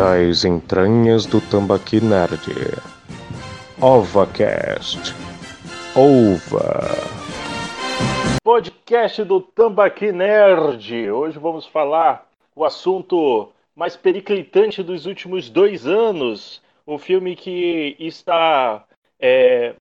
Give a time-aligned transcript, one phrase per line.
[0.00, 2.40] das entranhas do Tambaqui Nerd.
[3.78, 5.14] OvaCast.
[5.94, 6.86] Ova.
[8.42, 11.10] Podcast do Tambaqui Nerd.
[11.10, 16.62] Hoje vamos falar o assunto mais periclitante dos últimos dois anos.
[16.86, 18.86] Um filme que está
[19.20, 19.74] é,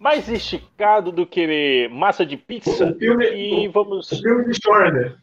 [0.00, 2.90] mais esticado do que massa de pizza.
[2.90, 4.10] O filme, e vamos.
[4.10, 5.21] o filme de Schwarzenegger.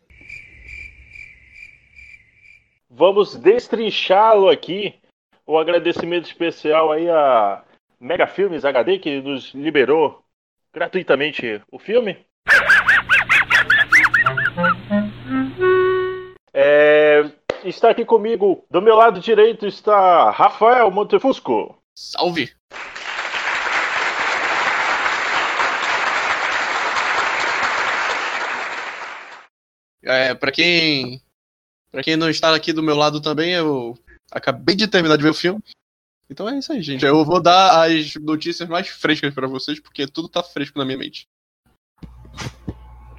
[3.00, 4.94] Vamos destrinchá-lo aqui.
[5.48, 7.64] Um agradecimento especial aí a
[7.98, 10.22] Mega Filmes HD que nos liberou
[10.74, 12.18] gratuitamente o filme.
[16.54, 17.24] É,
[17.64, 21.82] está aqui comigo, do meu lado direito está Rafael Montefusco.
[21.96, 22.52] Salve!
[30.04, 31.22] É, para quem
[31.92, 33.98] para quem não está aqui do meu lado também, eu
[34.32, 35.62] acabei de terminar de ver o filme.
[36.30, 37.04] Então é isso aí, gente.
[37.04, 40.98] Eu vou dar as notícias mais frescas para vocês, porque tudo tá fresco na minha
[40.98, 41.28] mente.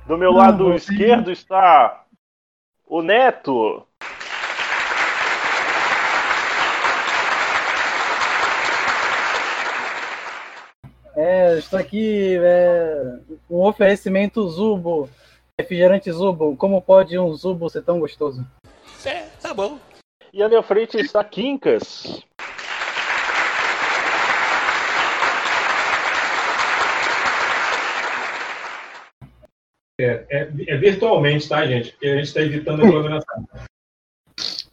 [0.06, 2.04] Do meu lado esquerdo está
[2.86, 3.86] o Neto.
[11.16, 13.18] É, estou aqui é,
[13.50, 15.10] um oferecimento Zubo,
[15.58, 16.56] refrigerante Zubo.
[16.56, 18.46] Como pode um Zubo ser tão gostoso?
[19.40, 19.78] É, tá bom.
[20.32, 22.22] E à minha frente está Quincas.
[30.00, 31.92] É, é, é virtualmente, tá, gente?
[31.92, 33.44] Porque a gente está evitando a aglomeração.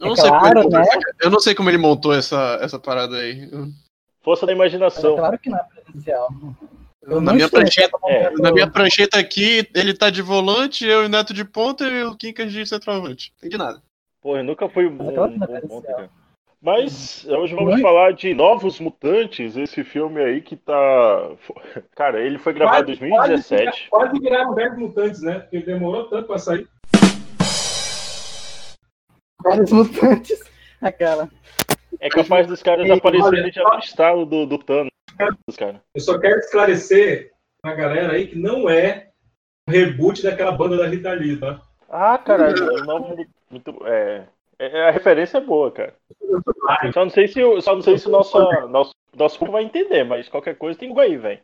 [0.00, 0.84] Eu não, É sei como claro, ele, né?
[1.20, 3.50] eu não sei como ele montou essa, essa parada aí.
[4.22, 5.16] Força da É imaginação.
[5.16, 6.28] claro que não é presencial.
[7.02, 11.06] Eu Na minha, prancheta, É, na minha prancheta aqui, ele tá de volante, eu e
[11.06, 13.32] o Neto de ponta e o Kinkas de centroavante.
[13.32, 13.82] Não entendi nada.
[14.28, 16.10] Pô, eu nunca fui um bom, cara.
[16.60, 17.80] Mas hoje vamos Oi?
[17.80, 21.30] falar de Novos Mutantes, esse filme aí que tá.
[21.96, 23.88] Cara, ele foi gravado em 2017.
[23.88, 25.38] Quase, quase viraram 10 mutantes, né?
[25.38, 26.68] Porque demorou tanto para sair.
[29.42, 30.44] Vários mutantes.
[30.82, 31.30] Aquela.
[31.98, 34.90] É capaz dos caras aparecerem já no estado do, do Thanos,
[35.56, 35.80] cara.
[35.94, 39.08] Eu só quero esclarecer pra galera aí que não é
[39.66, 41.62] um reboot daquela banda da Rita Lee, tá?
[41.88, 43.74] Ah, caralho, o nome muito.
[43.86, 44.26] É,
[44.58, 45.94] é- a referência é boa, cara.
[46.92, 48.38] Só não sei se, o- só não sei se o nosso,
[48.68, 51.40] nosso, nosso público vai entender, mas qualquer coisa tem aí, velho.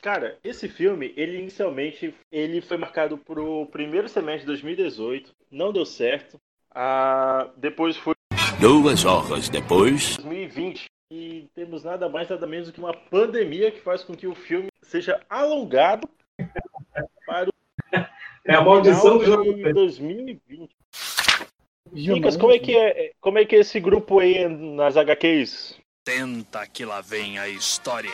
[0.00, 5.84] Cara, esse filme, ele inicialmente ele foi marcado pro primeiro semestre de 2018, não deu
[5.84, 6.38] certo.
[6.72, 8.14] Ah, depois foi
[8.60, 10.16] Duas horas depois.
[10.16, 14.26] 2020 e temos nada mais nada menos do que uma pandemia que faz com que
[14.26, 16.08] o filme seja alongado
[17.26, 17.52] para o
[18.44, 19.54] É a maldição do jogo.
[19.54, 20.74] de 2020.
[21.92, 25.78] Lucas, como é que é, como é que é esse grupo aí nas HQs?
[26.04, 28.10] Tenta que lá vem a história.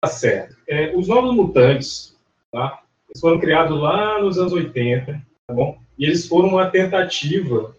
[0.00, 0.56] Tá certo.
[0.68, 2.16] É, os Novos Mutantes,
[2.52, 2.82] tá?
[3.08, 5.12] Eles foram criados lá nos anos 80,
[5.46, 5.78] tá bom?
[5.98, 7.74] E eles foram uma tentativa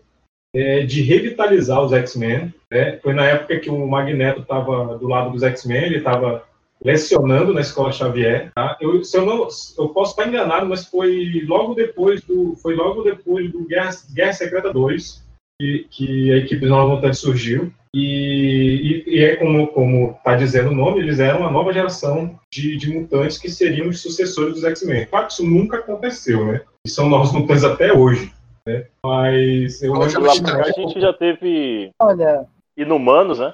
[0.53, 2.53] é, de revitalizar os X-Men.
[2.71, 2.97] Né?
[2.97, 6.46] Foi na época que o Magneto estava do lado dos X-Men, ele estava
[6.83, 8.51] lecionando na Escola Xavier.
[8.53, 8.77] Tá?
[8.79, 13.01] Eu, se eu, não, eu posso estar enganado, mas foi logo depois do, foi logo
[13.03, 15.25] depois do Guerra, Guerra Secreta 2
[15.59, 17.71] que, que a equipe dos Novos Mutantes surgiu.
[17.93, 22.39] E, e, e é como como está dizendo o nome, eles eram uma nova geração
[22.53, 25.07] de, de mutantes que seriam os sucessores dos X-Men.
[25.07, 26.61] Claro que isso nunca aconteceu, né?
[26.85, 28.31] E são novos mutantes até hoje.
[28.67, 28.85] Né?
[29.03, 32.45] Mas eu Lá que- a gente já teve Olha,
[32.75, 33.53] Inumanos, né?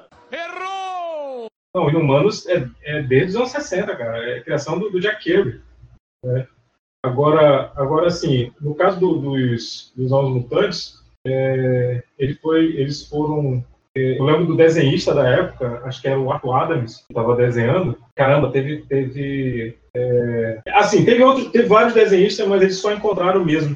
[1.75, 4.17] Não, Inumanos é, é desde os anos 60, cara.
[4.29, 5.61] É criação do, do Jack Kirby.
[6.23, 6.47] né?
[7.03, 10.94] Agora, agora, assim, no caso do- dos, dos Novos Mutantes,
[11.28, 13.63] é, ele foi, eles foram...
[13.97, 17.35] é, eu lembro do desenhista da época, acho que era o Arthur Adams, que estava
[17.35, 17.97] desenhando.
[18.15, 18.83] Caramba, teve...
[18.86, 23.75] teve é, assim, teve, outros, teve vários desenhistas, mas eles só encontraram o mesmo.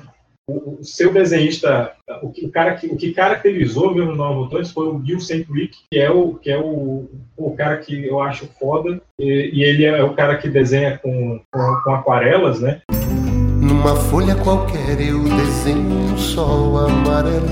[0.50, 1.92] O, o seu desenhista,
[2.24, 5.46] o o cara que, o que caracterizou mesmo o Novos Mutantes foi o Gil St.
[5.52, 9.62] Rick, que é o, que é o, o cara que eu acho foda, e, e
[9.64, 12.82] ele é o cara que desenha com, com, com aquarelas, né?
[13.62, 15.80] Numa folha qualquer eu desenho
[16.14, 17.44] um sol amarelo.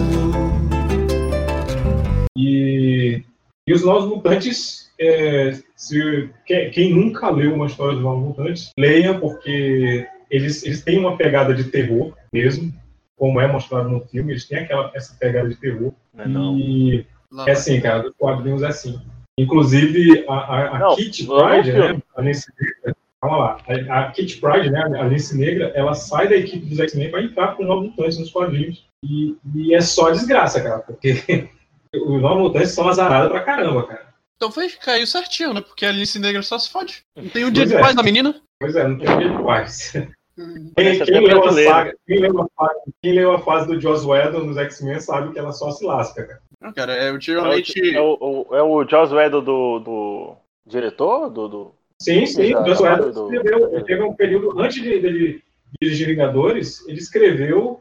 [2.37, 3.21] E,
[3.67, 8.69] e os Novos Mutantes, é, se, que- quem nunca leu uma história dos Novos Mutantes,
[8.79, 12.73] leia, porque eles, eles têm uma pegada de terror mesmo,
[13.17, 15.93] como é mostrado no filme, eles têm aquela, essa pegada de terror.
[16.13, 16.57] Não é não.
[16.59, 18.99] E Lá é assim, cara, os quadrinhos é assim.
[19.37, 21.93] Inclusive, a, a, a Não, não Pryde, filme.
[21.93, 23.57] né, a Nancy Drew, calma lá.
[23.89, 27.23] A, a Kit Pride, né, a Alice Negra, ela sai da equipe dos X-Men para
[27.23, 28.85] entrar com os Novos Mutantes nos quadrinhos.
[29.03, 31.49] E, e é só desgraça, cara, porque
[31.93, 34.05] os Novos Mutantes são azarados pra caramba, cara.
[34.37, 35.61] Então foi, caiu certinho, né?
[35.61, 37.03] Porque a Alice Negra só se fode.
[37.15, 37.79] Não tem um Pois dia de é.
[37.81, 38.35] paz da menina.
[38.59, 39.93] Pois é, não tem o que ele faz.
[40.35, 44.43] Quem, quem leu saga, quem, leu a fase, quem leu a fase do Joss Whedon
[44.43, 46.41] nos X-Men sabe que ela só se lasca, cara.
[46.61, 47.95] Não, cara, é É o, ultimamente.
[47.95, 48.17] é o,
[48.49, 50.35] o- é o Joss Whedon do, do
[50.65, 51.29] diretor?
[51.29, 51.75] Do, do...
[52.01, 55.41] Sim, sim, Já, o Joss Whedon do- escreveu, ele teve um período, antes de, dele
[55.81, 57.79] dirigir Vingadores, ele escreveu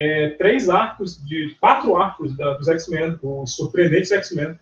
[0.00, 4.56] é, três arcos, de quatro arcos da- dos X-Men, os surpreendentes X-Men.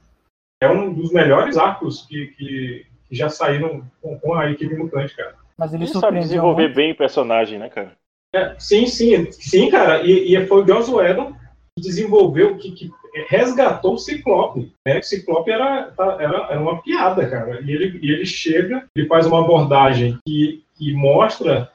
[0.62, 5.14] É um dos melhores arcos que, que, que já saíram com, com a equipe mutante,
[5.14, 5.36] cara.
[5.58, 6.76] Mas ele Ele sabe desenvolver muito.
[6.76, 7.92] bem o personagem, né, cara?
[8.34, 10.02] É, sim, sim, sim, cara.
[10.02, 12.90] E, e foi o Joss Whedon que desenvolveu, que, que
[13.28, 14.72] resgatou o Ciclope.
[14.86, 14.98] Né?
[14.98, 17.60] O Ciclope era, tá- era, era uma piada, cara.
[17.62, 21.70] E ele, e ele chega, ele faz uma abordagem que, que mostra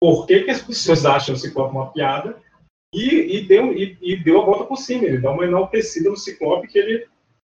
[0.00, 2.36] por que, que as pessoas acham o Ciclope uma piada
[2.94, 5.04] e, e, deu, e, e deu a volta por cima.
[5.04, 7.06] Ele dá uma enaltecida no Ciclope que ele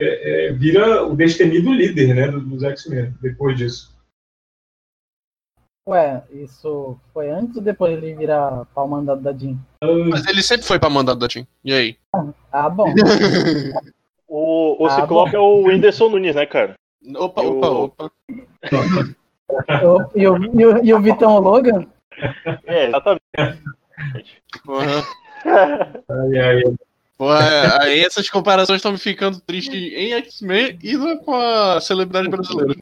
[0.00, 3.95] é, é, vira o destemido líder né, do- dos X-Men depois disso.
[5.88, 9.56] Ué, isso foi antes ou depois ele virar pau mandado da Jean?
[10.11, 11.47] Mas ele sempre foi pra mandado da Team.
[11.65, 11.97] E aí?
[12.53, 12.93] Ah, bom.
[14.29, 16.75] O, o Ah, Ciclope é o Whindersson Nunes, né, cara?
[17.15, 18.12] Opa, Eu- opa, opa.
[20.17, 21.87] E o, e o, e o Vitão Logan?
[22.67, 23.23] É, exatamente.
[24.65, 25.05] Porra.
[25.44, 26.62] Ai, ai,
[27.17, 31.32] Pô, é, aí essas comparações estão me ficando tristes em X-Men e não é com
[31.37, 32.75] a celebridade brasileira.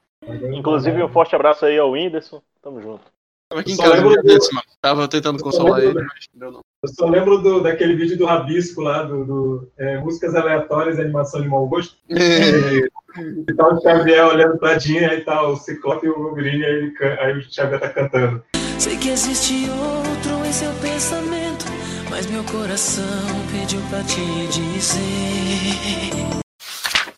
[0.52, 2.40] Inclusive, um forte abraço aí ao Whindersson.
[2.62, 3.02] Tamo junto.
[3.48, 4.66] Tava aqui em casa lembro do- desse, mano.
[4.80, 6.60] Tava tentando consolar ele, mas não deu não.
[6.82, 11.02] Eu só lembro do, daquele vídeo do Rabisco lá, do, do, é, músicas aleatórias e
[11.02, 11.96] animação de mau gosto.
[12.08, 12.14] E,
[13.48, 16.92] e tá o Xavier olhando pra Jean, aí tá o Ciclope e o Wolverine, aí,
[17.20, 18.42] aí o Xavier tá cantando.
[18.78, 21.64] Sei que existe outro em seu pensamento,
[22.10, 23.04] mas meu coração
[23.50, 26.43] pediu pra te dizer.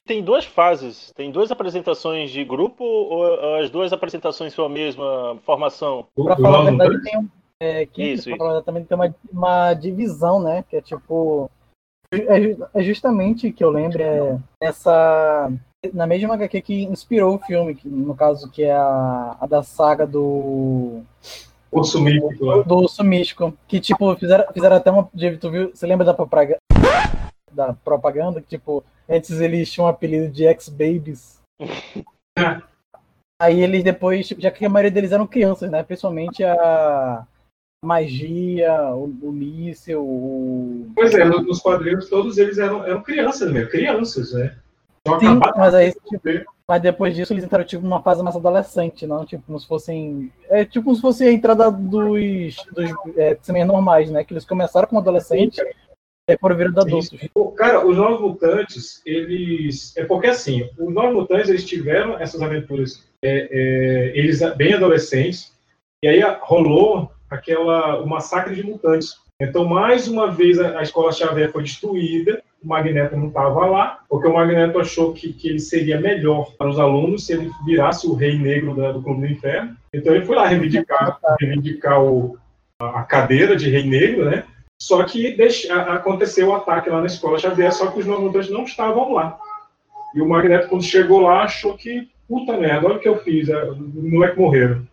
[0.07, 1.13] Tem duas fases.
[1.17, 6.07] Tem duas apresentações de grupo ou as duas apresentações são a mesma formação?
[6.17, 7.29] O falar a verdade, tem um.
[7.59, 10.65] É, que Isso, pra falar também tem uma, uma divisão, né?
[10.69, 11.51] Que é tipo.
[12.13, 15.51] É, ju- é justamente que eu lembro é nessa.
[15.93, 19.63] Na mesma HQ que inspirou o filme, que, no caso, que é a, a da
[19.63, 21.01] saga do.
[21.73, 22.63] Urso Místico lá.
[22.63, 23.53] do urso místico.
[23.67, 25.09] Que, tipo, fizeram, fizeram até uma.
[25.41, 26.59] Tu viu, você lembra da propaganda?
[27.57, 28.43] Da propaganda?
[28.43, 31.41] Que, tipo, antes eles tinham o apelido de X-Babies.
[33.41, 35.83] Aí eles depois, tipo, já que a maioria deles eram crianças, né?
[35.83, 37.27] Principalmente a
[37.83, 40.91] magia, o, o míssil, o.
[40.95, 44.57] Pois é, no- nos quadrinhos todos eles eram, eram crianças mesmo, crianças, né?
[45.21, 49.25] Sim, mas aí, tipo, mas depois disso eles entraram tipo numa fase mais adolescente, não?
[49.25, 50.33] Tipo, como se fossem.
[50.49, 54.25] É tipo como se fosse a entrada dos, dos é, normais, né?
[54.25, 55.63] Que eles começaram como adolescentes
[56.41, 57.11] foram virando adultos.
[57.33, 59.97] Pô, Cara, os Novos Mutantes, eles.
[59.97, 65.53] É porque assim, os Novos Mutantes eles tiveram essas aventuras é, é, eles bem adolescentes,
[66.03, 69.15] e aí rolou aquela, o massacre de mutantes.
[69.41, 74.01] Então, mais uma vez, a, a escola Xavier foi destruída, o Magneto não estava lá,
[74.09, 78.07] porque o Magneto achou que, que ele seria melhor para os alunos se ele virasse
[78.07, 79.77] o rei negro da- do Clube do Inferno.
[79.93, 82.39] Então, ele foi lá reivindicar, reivindicar o,
[82.81, 84.45] a cadeira de rei negro, né?
[84.79, 85.37] Só que
[85.95, 89.39] aconteceu o ataque lá na escola Xavier, só que os novos mutantes não estavam lá.
[90.15, 93.49] E o Magneto, quando chegou lá, achou que, puta merda, olha o que eu fiz,
[93.49, 94.87] é, os moleques morreram.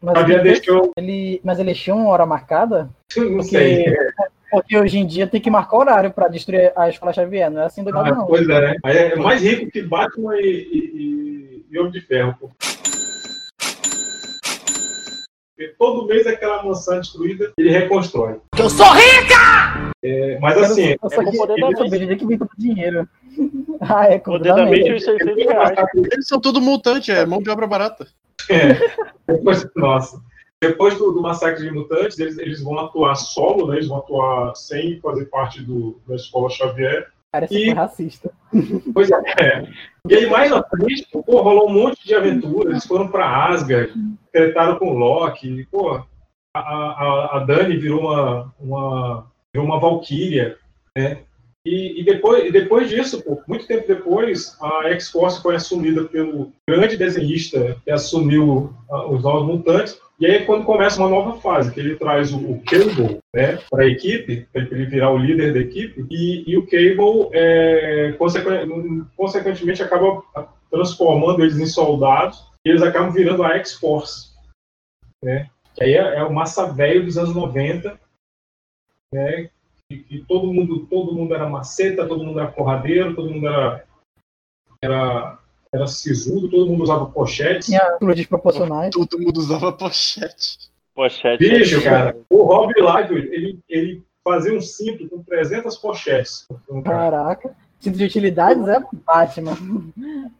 [0.00, 2.88] Mas, Xavier ele, deixou, ele- mas eles tinham uma hora marcada?
[3.16, 3.84] não sei.
[3.84, 4.08] Porque,
[4.50, 7.64] porque hoje em dia tem que marcar horário pra destruir a escola Xavier, não é
[7.66, 8.26] assim do Ah, não.
[8.26, 8.76] pois é, né?
[8.84, 12.34] É mais rico que Batman e, e, e- e Homem de Ferro.
[12.38, 12.50] Pô.
[15.56, 18.38] Porque todo mês aquela mansão destruída, ele reconstrói.
[18.58, 19.90] Eu sou rica!
[20.04, 23.08] É, mas assim, só é saber de que vem tanto dinheiro.
[23.80, 24.96] ah, é com Poder da mente mente.
[24.96, 25.78] os 600 reais.
[25.94, 28.06] Eles são tudo multante, é mão de obra barata.
[29.26, 30.20] depois, nossa,
[30.60, 33.76] depois do, do massacre de mutantes, eles, eles vão atuar solo, né?
[33.76, 37.08] Eles vão atuar sem fazer parte do, da escola Xavier.
[37.32, 38.32] Cara, E- racista.
[38.94, 39.68] Pois é.
[40.08, 42.70] E aí, mais na frente, pô, rolou um monte de aventuras.
[42.70, 43.92] Eles foram para Asgard,
[44.32, 45.66] tretaram com o Loki.
[45.70, 46.02] Pô,
[46.54, 50.56] a, a, a Dani virou uma, uma, virou uma Valkyria,
[50.96, 51.18] né?
[51.66, 56.52] E, e depois, e depois disso, pô, muito tempo depois, a X-Force foi assumida pelo
[56.68, 59.98] grande desenhista que assumiu ah, os Novos Mutantes.
[60.18, 63.84] E aí é quando começa uma nova fase, que ele traz o, Cable né, para
[63.84, 69.04] a equipe, para ele virar o líder da equipe, e, e o Cable, é, consequen-
[69.14, 70.22] consequentemente, acaba
[70.70, 74.34] transformando eles em soldados e eles acabam virando a X-Force.
[75.22, 75.50] Né?
[75.74, 78.00] Que aí é, é o massa velho dos anos 90,
[79.12, 79.50] né?
[79.88, 83.84] Que todo mundo, todo mundo era maceta, todo mundo era porradeiro, todo mundo era,
[84.82, 85.38] era,
[85.76, 87.66] era sisudo, todo mundo usava pochete.
[87.66, 88.90] Tinha atitudes desproporcionais.
[88.90, 90.58] Todo mundo usava pochete.
[90.94, 91.38] Pochete.
[91.38, 96.46] Bicho, cara, o Rob Liefeld, ele, ele fazia um cinto com 300 pochetes.
[96.84, 97.54] Caraca.
[97.78, 99.56] Cinto de utilidades é Batman.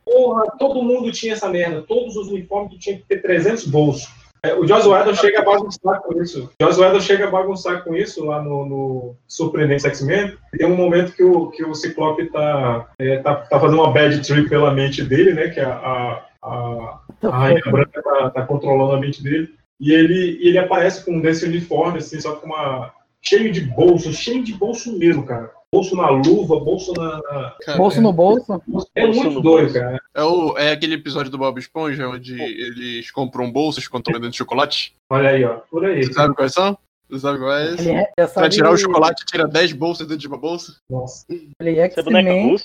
[0.05, 1.83] Porra, todo mundo tinha essa merda.
[1.83, 4.09] Todos os uniformes tinham que ter 300 bolsos.
[4.47, 6.51] É, o Joss Whedon chega a bagunçar com isso.
[6.61, 10.37] O Joss Whedon chega a bagunçar com isso lá no, no Surpreendente X-Men.
[10.57, 14.21] Tem um momento que o, que o Ciclope tá, é, tá, tá fazendo uma bad
[14.25, 15.49] trip pela mente dele, né?
[15.49, 19.53] Que a, a, a, a Rainha Branca tá, tá controlando a mente dele.
[19.81, 22.93] E ele, ele aparece com desse uniforme, assim, só com uma.
[23.21, 25.51] cheio de bolso, cheio de bolso mesmo, cara.
[25.73, 27.21] Bolso na luva, bolso na.
[27.65, 28.63] Cara, Bolso no bolso.
[28.95, 29.75] É Bolso muito doido, bolso.
[29.75, 30.01] cara.
[30.15, 34.35] É, o, é aquele episódio do Bob Esponja onde eles compram bolsas quando estão vendendo
[34.37, 34.95] chocolate.
[35.11, 35.57] Olha aí, ó.
[35.71, 36.05] Por aí.
[36.05, 36.79] Você sabe quais são?
[37.11, 37.89] Você sabe qual é esse?
[37.89, 40.77] Ele é, essa Pra tirar o chocolate, tira 10 bolsas dentro de uma bolsa.
[40.89, 41.25] Nossa.
[41.61, 42.03] Ele é Você é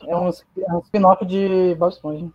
[0.10, 2.27] é um, é um spin-off de Bob Esponja.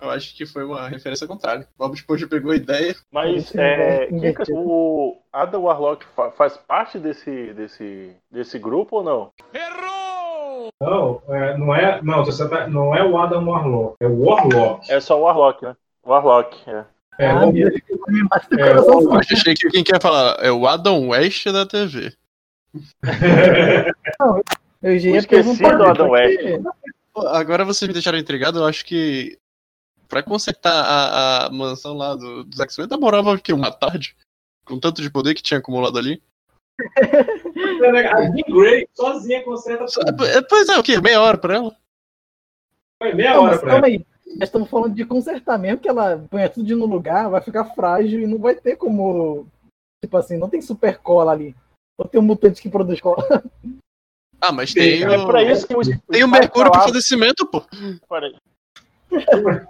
[0.00, 1.66] Eu acho que foi uma referência contrária.
[1.78, 2.94] Bob Esponja pegou a ideia.
[3.12, 9.02] Mas é, quem que- o Adam Warlock fa- faz parte desse, desse, desse grupo ou
[9.04, 9.30] não?
[10.80, 12.02] Não, é, não é.
[12.02, 14.90] Não, você tá, não é o Adam Warlock, é o Warlock.
[14.90, 15.76] É só o Warlock, né?
[16.06, 16.84] Warlock, é.
[17.16, 22.12] É, ah, o- é, achei que quem quer falar é o Adam West da TV.
[24.82, 26.60] Eu já ia Esqueci do Adam porque-
[27.12, 29.38] Pô, Agora vocês me deixaram intrigado, eu acho que
[30.08, 33.52] pra consertar a, a mansão lá do, dos X-Men demorava o quê?
[33.52, 34.16] Uma tarde?
[34.64, 36.20] Com tanto de poder que tinha acumulado ali.
[38.12, 40.24] A Jean Grey sozinha conserta tudo.
[40.24, 41.00] É, Pois é, o quê?
[41.00, 41.76] Meia hora pra ela?
[43.02, 43.80] Foi meia Não, hora mas pra ela.
[43.80, 44.06] calma aí.
[44.26, 48.20] Nós estamos falando de consertar mesmo, que ela põe tudo no lugar, vai ficar frágil
[48.20, 49.46] e não vai ter como.
[50.04, 51.54] Tipo assim, não tem super cola ali.
[51.96, 53.22] Ou tem um mutante que produz cola.
[54.40, 57.00] Ah, mas tem, Sim, o, É pra isso que o, tem o Mercúrio pra fazer
[57.00, 57.62] cimento, pô.
[58.08, 58.34] Peraí.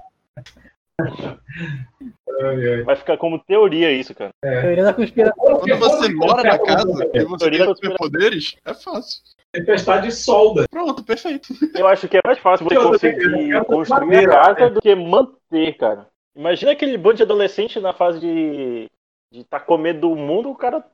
[2.40, 2.82] Ai, ai.
[2.82, 4.30] Vai ficar como teoria isso, cara.
[4.40, 5.34] Teoria da conspiração.
[5.60, 7.96] Quando você mora na casa e você Teoria tem conspiração.
[7.96, 9.22] poderes, é fácil.
[9.52, 10.66] Tempestade solda.
[10.68, 11.48] Pronto, perfeito.
[11.74, 16.08] Eu acho que é mais fácil você conseguir construir a casa do que manter, cara.
[16.34, 18.88] Imagina aquele bando de adolescente na fase de
[19.32, 20.84] de tá com medo do mundo, o cara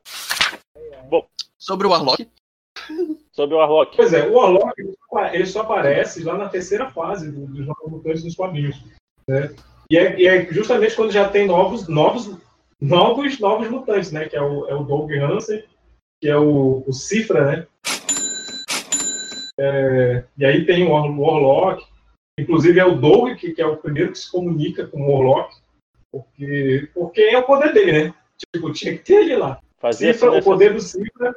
[1.59, 2.27] Sobre o Warlock,
[3.31, 3.95] sob o Warlock.
[3.97, 4.73] Pois é, o Warlock
[5.33, 8.83] ele só- aparece lá na terceira fase do- dos Novos Mutantes dos quadrinhos.
[9.27, 9.51] Né?
[9.91, 12.33] E, é, e é justamente quando já tem novos, novos,
[12.79, 14.29] novos, novos mutantes, né?
[14.29, 15.61] Que é o, é o Doug Hansen,
[16.21, 17.67] que é o, o Cifra, né?
[19.59, 21.83] É, e aí tem o War- o Warlock.
[22.39, 25.53] Inclusive é o Doug, que, que é o primeiro que se comunica com o Warlock.
[26.09, 28.13] Porque, porque é o poder dele, né?
[28.55, 29.59] Tipo, tinha que ter ele lá.
[29.77, 31.35] Fazia Cifra, o poder do Cifra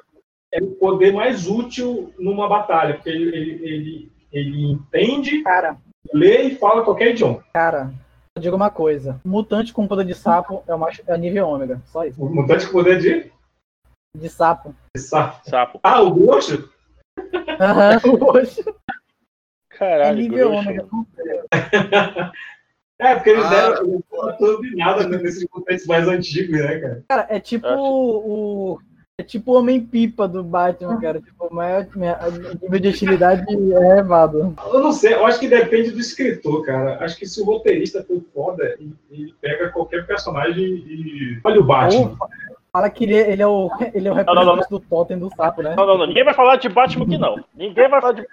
[0.53, 5.77] é o poder mais útil numa batalha, porque ele, ele, ele, ele entende, Cara,
[6.13, 7.45] lê e fala qualquer idioma.
[7.53, 7.93] cara,
[8.41, 9.21] digo uma coisa.
[9.25, 11.81] Mutante com poder de sapo é, o mais, é nível ômega.
[11.87, 12.23] Só isso.
[12.23, 13.33] O mutante com poder de.
[14.17, 14.75] De sapo.
[14.97, 15.49] de sapo.
[15.49, 15.81] sapo.
[15.83, 16.69] Ah, o Ghost?
[17.61, 18.01] Aham,
[18.31, 18.61] hoje.
[19.71, 20.69] É Caralho, nível grosso.
[20.69, 20.87] ômega.
[22.99, 23.51] É, porque eles Ah.
[23.51, 27.05] deram eles deram turbinada nesses mutantes mais antigos, né, cara?
[27.09, 27.83] Cara, é tipo Acho.
[27.83, 28.81] o.
[29.17, 31.21] É tipo o Homem-Pipa do Batman, cara.
[31.21, 34.57] Tipo, o nível de utilidade é elevado.
[34.73, 36.99] Eu não sei, eu acho que depende do escritor, cara.
[37.01, 38.77] Acho que se o roteirista for foda,
[39.11, 41.39] ele, pega qualquer personagem e.
[41.45, 42.17] Olha o Batman.
[42.73, 45.17] Fala que ele, é- ele é o, ele é o não, não, representante do totem
[45.17, 45.77] do sapo, né?
[45.77, 46.07] Não, não, não.
[46.09, 47.37] Ninguém vai falar de Batman aqui, não.
[47.55, 48.27] Ninguém vai falar de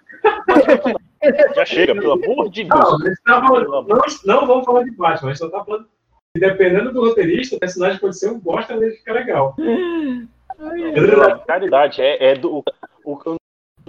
[0.48, 1.54] Batman aqui, não.
[1.54, 2.92] Já chega, pelo amor de Deus.
[3.28, 5.86] Não, tá falando- não, não vamos falar de Batman, a gente só tá falando.
[6.34, 9.56] que Dependendo do roteirista, o personagem pode ser um bosta, mas ele fica legal.
[10.62, 12.64] Não, Caridade, é, é do.
[13.04, 13.36] O, o-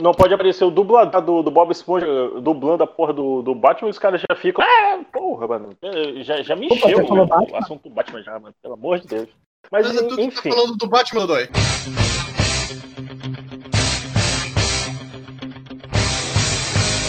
[0.00, 2.06] não pode aparecer o dublador do, do Bob Esponja
[2.40, 4.64] dublando a porra do, do Batman e os caras já ficam.
[4.64, 5.68] Ah, porra, mano.
[5.82, 7.58] eh, Já, já me Opa, encheu o, Batman?
[7.58, 8.54] assunto do Batman já, mano.
[8.62, 9.28] Pelo amor de Deus.
[9.70, 10.50] Mas, Mas é tu que tá enfim.
[10.50, 11.48] falando do Batman, Dói.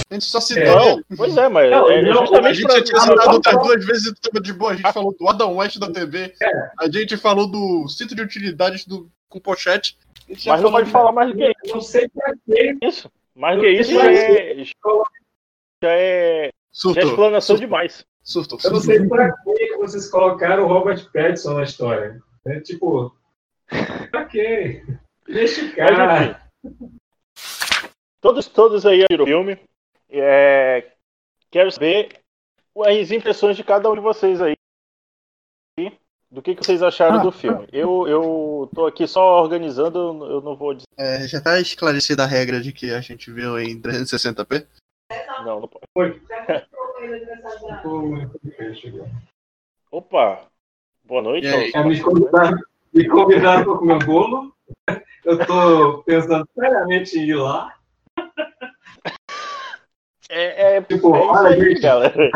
[0.10, 0.76] A gente só citou É.
[0.96, 3.32] Não, pois é, mas Não, é não, A justamente gente pra- já tinha Ah, citado
[3.32, 4.72] outras duas vezes e tava de boa.
[4.72, 6.34] A gente falou do Adam West da TV.
[6.42, 6.48] É.
[6.80, 9.98] A gente falou do cinto de utilidades do, com pochete.
[10.46, 12.78] Mas não pode falar mais do que Eu não sei pra quê.
[12.82, 13.12] isso.
[13.36, 14.64] Mais do que isso já é.
[14.64, 14.64] Já é,
[15.84, 17.04] já é Surtou.
[17.10, 18.06] explanação demais.
[18.22, 18.60] Surtou.
[18.64, 22.22] Eu não sei pra que vocês colocaram o Robert Pattinson na história.
[22.48, 23.14] É tipo,
[24.12, 24.84] pra quê?
[25.28, 26.42] Deixa o cara.
[28.22, 29.60] Todos, todos aí viram o filme.
[30.10, 30.92] É,
[31.52, 32.20] quero saber
[32.86, 34.56] as impressões de cada um de vocês aí.
[36.34, 37.68] Do que, que vocês acharam Ah, do filme.
[37.72, 40.88] Eu, eu tô aqui só organizando, eu não vou dizer.
[40.98, 44.66] É, já tá esclarecida a regra de que a gente viu em 360p?
[45.46, 45.86] Não, não pode.
[45.94, 46.20] Foi.
[49.92, 50.48] Opa!
[51.06, 51.46] Boa noite.
[51.46, 52.58] É, me convidaram,
[52.92, 54.52] me convidaram para comer bolo.
[55.24, 57.76] Eu tô pensando seriamente em ir lá.
[60.30, 61.82] É, é, Tipo, é isso olha, aí, gente.
[61.82, 62.32] galera.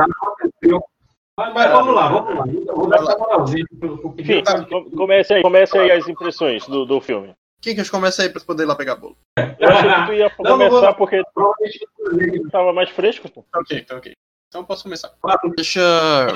[1.37, 2.45] Mas, mas vamos lá, vamos lá.
[2.67, 4.67] Eu vou dar essa moralzinha pro, pro Enfim, primeiro.
[4.67, 7.33] com- comece aí, comece aí as impressões do, do filme.
[7.61, 9.17] Quem que começa aí pra poder ir lá pegar bolo?
[9.59, 10.93] Eu achei que tu ia Não, começar não.
[10.95, 13.29] porque Provavelmente tava mais fresco.
[13.29, 13.45] pô.
[13.51, 14.13] Tá ok, tá ok.
[14.47, 15.11] Então eu posso começar.
[15.55, 16.27] Deixa,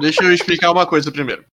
[0.00, 1.44] deixa eu explicar uma coisa primeiro.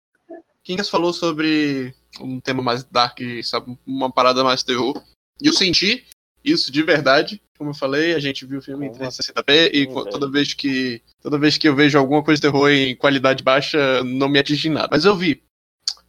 [0.63, 5.03] Kinkas falou sobre um tema mais dark, sabe, uma parada mais terror.
[5.41, 6.05] E eu senti
[6.45, 7.41] isso de verdade.
[7.57, 11.39] Como eu falei, a gente viu o filme em 360p e toda vez que toda
[11.39, 14.73] vez que eu vejo alguma coisa de terror em qualidade baixa, não me atinge em
[14.73, 14.89] nada.
[14.91, 15.43] Mas eu vi.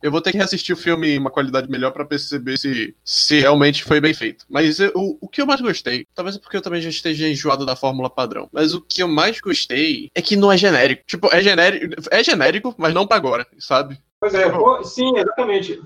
[0.03, 3.39] Eu vou ter que reassistir o filme em uma qualidade melhor pra perceber se, se
[3.39, 4.45] realmente foi bem feito.
[4.49, 7.27] Mas eu- o, o que eu mais gostei, talvez é porque eu também já esteja
[7.27, 11.03] enjoado da fórmula padrão, mas o que eu mais gostei é que não é genérico.
[11.07, 13.97] Tipo, é genérico, é genérico, mas não pra agora, sabe?
[14.19, 14.45] Pois é,
[14.83, 15.81] sim, exatamente.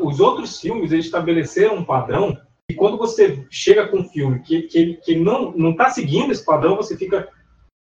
[0.00, 2.36] Os outros filmes eles estabeleceram um padrão
[2.72, 6.74] e quando você chega com um filme que, que, que não está seguindo esse padrão,
[6.76, 7.28] você fica,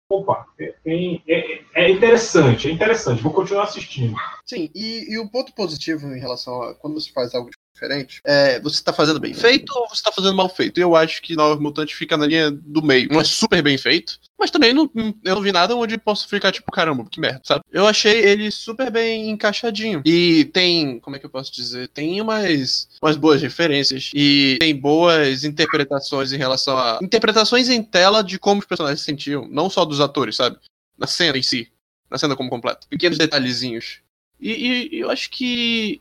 [0.10, 3.22] opa, é, tem- é- é interessante, é interessante.
[3.22, 4.16] Vou continuar assistindo.
[4.46, 8.60] Sim, e, e o ponto positivo em relação a quando você faz algo diferente é
[8.60, 10.80] você tá fazendo bem feito ou você tá fazendo mal feito.
[10.80, 13.10] Eu acho que Nova Mutante fica na linha do meio.
[13.12, 14.90] Não é super bem feito, mas também não,
[15.24, 17.62] eu não vi nada onde posso ficar tipo, caramba, que merda, sabe?
[17.72, 20.02] Eu achei ele super bem encaixadinho.
[20.06, 21.88] E tem, como é que eu posso dizer?
[21.90, 27.00] Tem umas, umas boas referências e tem boas interpretações em relação a.
[27.02, 30.58] Interpretações em tela de como os personagens se sentiam, não só dos atores, sabe?
[30.98, 31.72] Na cena em si.
[32.10, 32.88] Na cena como completo.
[32.88, 34.00] Pequenos detalhezinhos.
[34.40, 34.52] E,
[34.94, 36.00] e- eu acho que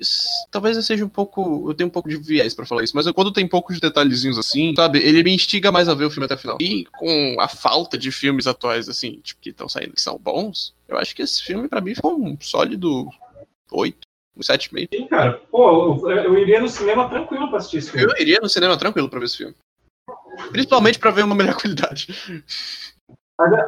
[0.50, 1.70] talvez eu seja um pouco.
[1.70, 4.36] Eu tenho um pouco de viés pra falar isso, mas eu- quando tem poucos detalhezinhos
[4.38, 6.58] assim, sabe, ele me instiga mais a ver o filme até o final.
[6.60, 10.74] E com a falta de filmes atuais, assim, tipo, que estão saindo que são bons,
[10.86, 13.08] eu acho que esse filme pra mim foi um sólido
[13.72, 14.88] 8, um 7,5.
[14.94, 18.12] Sim, cara, pô, eu, eu iria no cinema tranquilo para assistir esse filme.
[18.12, 19.54] Eu iria no cinema tranquilo pra ver esse filme.
[20.50, 22.14] Principalmente pra ver uma melhor qualidade.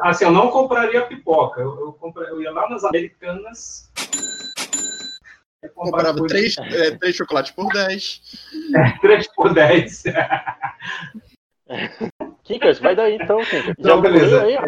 [0.03, 1.59] Assim, eu não compraria pipoca.
[1.61, 3.89] Eu, eu, compra- eu ia lá nas Americanas.
[5.63, 8.21] Ia comprar Comprava três, é, três chocolates por 10.
[9.01, 10.03] 3 por 10.
[12.43, 13.39] Kinkas, vai daí então.
[13.41, 14.41] Então, Já beleza.
[14.41, 14.53] aí?
[14.53, 14.63] Já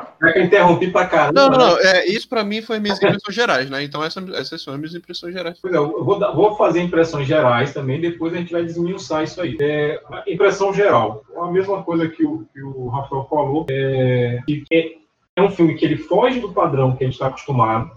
[0.00, 1.32] que eu interrompi pra caramba.
[1.38, 1.64] Não, não, né?
[1.66, 1.78] não.
[1.80, 3.82] É, isso pra mim foi minhas impressões gerais, né?
[3.82, 5.58] Então essa- essas são as minhas impressões gerais.
[5.60, 9.42] Pois é, eu vou, vou fazer impressões gerais também, depois a gente vai desmiuçar isso
[9.42, 9.58] aí.
[9.60, 14.38] É, impressão geral, a mesma coisa que o, que o Rafael falou, é,
[14.72, 14.92] é,
[15.36, 17.90] é um filme que ele foge do padrão que a gente está acostumado,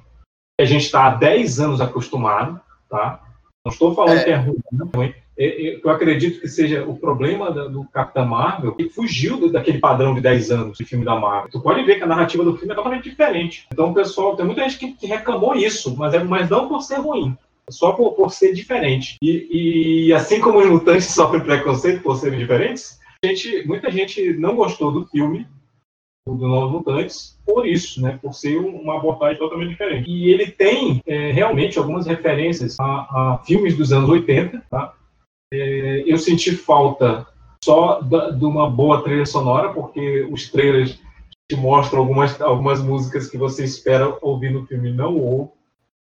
[0.58, 2.60] que a gente está há 10 anos acostumado,
[2.90, 3.22] tá?
[3.66, 4.24] Não estou falando É.
[4.24, 5.14] que é ruim, não ruim.
[5.38, 10.52] Eu acredito que seja o problema do Capitão Marvel, que fugiu daquele padrão de 10
[10.52, 11.50] anos de filme da Marvel.
[11.52, 13.66] Tu pode ver que a narrativa do filme é totalmente diferente.
[13.72, 17.36] Então, pessoal, tem muita gente que, reclamou isso, mas, é, mas não por ser ruim
[17.70, 19.16] só por, por ser diferente.
[19.22, 24.56] E, e assim como os mutantes sofrem preconceito por serem diferentes, gente- muita gente não
[24.56, 25.48] gostou do filme,
[26.28, 28.20] do Novos Mutantes, por isso, né?
[28.22, 30.10] Por ser um- uma abordagem totalmente diferente.
[30.10, 34.94] E ele tem é, realmente algumas referências a, a filmes dos anos 80, tá?
[35.54, 37.26] É, eu senti falta
[37.64, 41.00] só da- de uma boa trilha sonora, porque os trailers
[41.50, 45.52] te mostram algumas, algumas músicas que você espera ouvir no filme não ouve,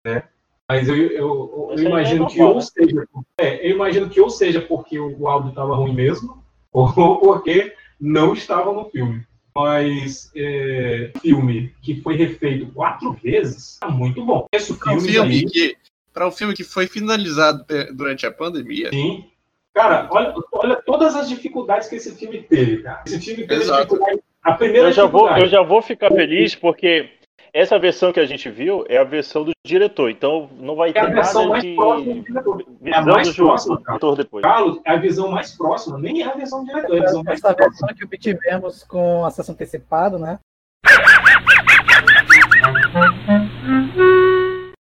[0.06, 0.24] né?
[0.70, 3.08] Mas eu, eu, eu imagino que ou seja,
[3.40, 8.34] é, eu imagino que ou seja porque o áudio estava ruim mesmo, ou porque não
[8.34, 9.24] estava no filme.
[9.58, 14.46] Mas é, filme que foi refeito quatro vezes, tá muito bom.
[14.54, 15.78] Esse Para um filme, filme aí, que
[16.14, 18.90] para um filme que foi finalizado é, durante a pandemia.
[18.92, 19.26] sim.
[19.74, 23.04] Cara, olha, olha todas as dificuldades que esse filme teve, cara.
[23.06, 23.84] Esse filme teve Exato.
[23.86, 24.20] dificuldade.
[24.44, 25.42] A primeira Eu já, vou, dificuldade.
[25.42, 27.10] eu já vou ficar feliz porque
[27.54, 30.94] essa versão que a gente viu é a versão do diretor, então não vai É
[30.94, 32.66] ter a versão nada mais de próxima do diretor.
[32.84, 34.44] É a mais do João próxima, diretor depois.
[34.44, 37.24] Carlos, é a visão mais próxima, nem é a versão do diretor, é a visão
[37.24, 37.88] mais Essa próxima.
[37.88, 40.40] versão que obtivemos com acesso antecipado, né?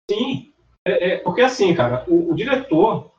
[0.10, 0.52] Sim,
[0.86, 3.12] é, é, porque assim, cara, o, o diretor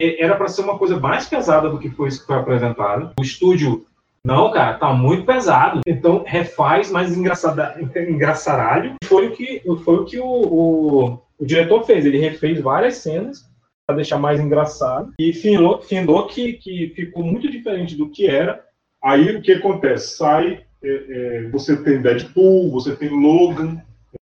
[0.00, 3.12] é, era para ser uma coisa mais pesada do que foi que foi apresentado.
[3.18, 3.86] O estúdio,
[4.24, 5.80] não, cara, tá muito pesado.
[5.86, 8.94] Então refaz mais engraçada, engraçaralho.
[9.04, 12.04] Foi o que, foi o, que o, o, o diretor fez.
[12.04, 13.48] Ele refez várias cenas
[13.86, 18.62] para deixar mais engraçado e findou, findou que, que ficou muito diferente do que era.
[19.02, 20.16] Aí o que acontece?
[20.16, 23.80] Sai, é, é, você tem Deadpool, você tem Logan,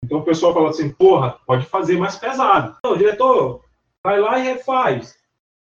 [0.04, 2.76] Então o pessoal fala assim, porra, pode fazer mais pesado.
[2.84, 3.62] Não, diretor,
[4.04, 5.16] vai lá e refaz.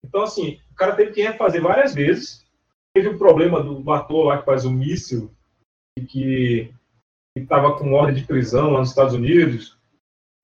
[0.05, 2.45] Então, assim, o cara teve que refazer várias vezes.
[2.96, 5.30] Teve o problema do, do ator lá que faz o míssil,
[6.09, 6.72] que
[7.37, 9.76] estava com ordem de prisão lá nos Estados Unidos.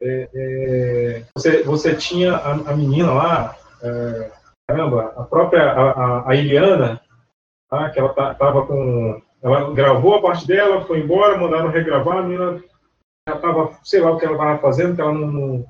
[0.02, 4.32] É, é, você, você tinha a, a menina lá, é,
[4.68, 7.00] caramba, a própria a, a, Iliana,
[7.70, 9.22] tá, que ela estava com.
[9.40, 12.62] Ela gravou a parte dela, foi embora, mandaram regravar, a menina
[13.26, 15.66] já estava, sei lá o que ela estava fazendo, que ela não, não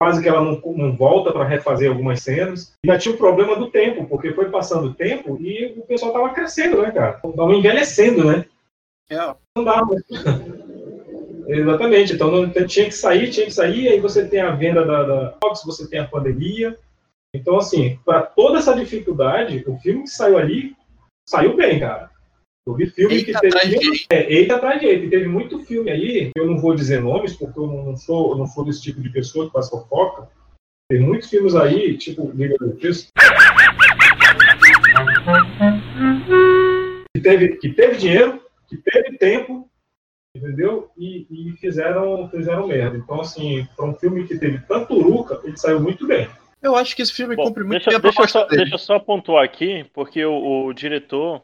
[0.00, 2.74] quase que ela não, não volta para refazer algumas cenas.
[2.84, 6.12] E ainda tinha o problema do tempo, porque foi passando o tempo e o pessoal
[6.12, 7.20] estava crescendo, né, cara?
[7.24, 8.44] Estava envelhecendo, né?
[9.10, 9.34] É.
[9.56, 10.02] Não dá, mas...
[11.48, 15.04] Exatamente, então não, tinha que sair, tinha que sair, aí você tem a venda da,
[15.04, 16.76] da Fox, você tem a pandemia.
[17.32, 20.74] Então, assim, para toda essa dificuldade, o filme que saiu ali
[21.24, 22.10] saiu bem, cara.
[22.68, 23.76] Eu vi filme Eita que teve.
[23.76, 25.08] muito- É, eita atrás de eita.
[25.08, 28.46] Teve muito filme aí, eu não vou dizer nomes, porque eu não sou, eu não
[28.46, 30.28] sou desse tipo de pessoa que faz fofoca.
[30.90, 33.08] Tem muitos filmes aí, tipo Liga Justiça.
[37.14, 39.68] Que teve, que teve dinheiro, que teve tempo,
[40.36, 40.90] entendeu?
[40.98, 42.96] E, e fizeram, fizeram merda.
[42.96, 46.28] Então, assim, para um filme que teve tanto uruca, ele saiu muito bem.
[46.62, 48.62] Eu acho que esse filme Bom, cumpre muito deixa, bem a deixa, proposta só, dele.
[48.62, 51.42] deixa eu só pontuar aqui, porque o, o diretor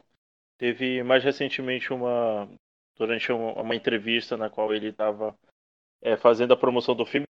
[0.63, 2.47] teve mais recentemente uma.
[2.97, 5.35] Durante uma, uma entrevista na qual ele estava
[6.19, 7.25] fazendo a promoção do filme,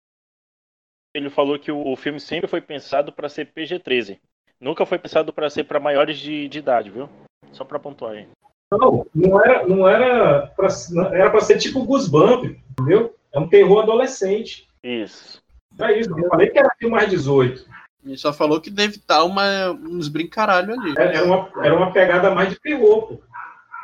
[1.15, 4.19] ele falou que o, o filme sempre foi pensado para ser PG-13.
[4.59, 7.07] Nunca foi pensado para ser para maiores de, de idade, viu?
[7.53, 8.27] Só para pontuar aí.
[8.71, 13.15] Não, não era, não era pra, não- era para ser tipo Goosebump, entendeu?
[13.31, 14.67] É um terror adolescente.
[14.83, 15.41] Isso.
[15.79, 17.65] É isso, eu falei que era filme mais 18.
[18.05, 20.93] Ele só falou que deve estar uma, uns brincaralho ali.
[20.97, 23.21] Era, uma, era uma pegada mais de terror, pô.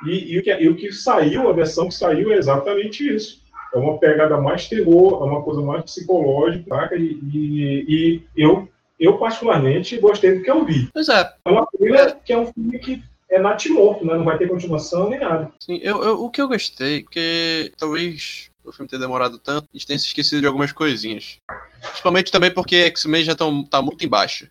[0.06, 3.42] E, e o que, e o que saiu, a versão que saiu é exatamente isso.
[3.74, 6.96] É uma pegada mais terror, é uma coisa mais psicológica, saca?
[6.96, 7.88] E, e,
[8.36, 8.68] e eu,
[9.00, 10.90] eu, particularmente, gostei do que eu vi.
[10.94, 14.16] Pois é, É uma coisa que é um filme que é natimorto, né?
[14.16, 15.52] Não vai ter continuação nem nada.
[15.60, 19.78] Sim, eu, eu- o que eu gostei, porque talvez o filme tenha demorado tanto, a
[19.78, 21.38] gente tenha se esquecido de algumas coisinhas.
[21.82, 24.50] Principalmente também porque X-Men já tão, tá muito embaixo,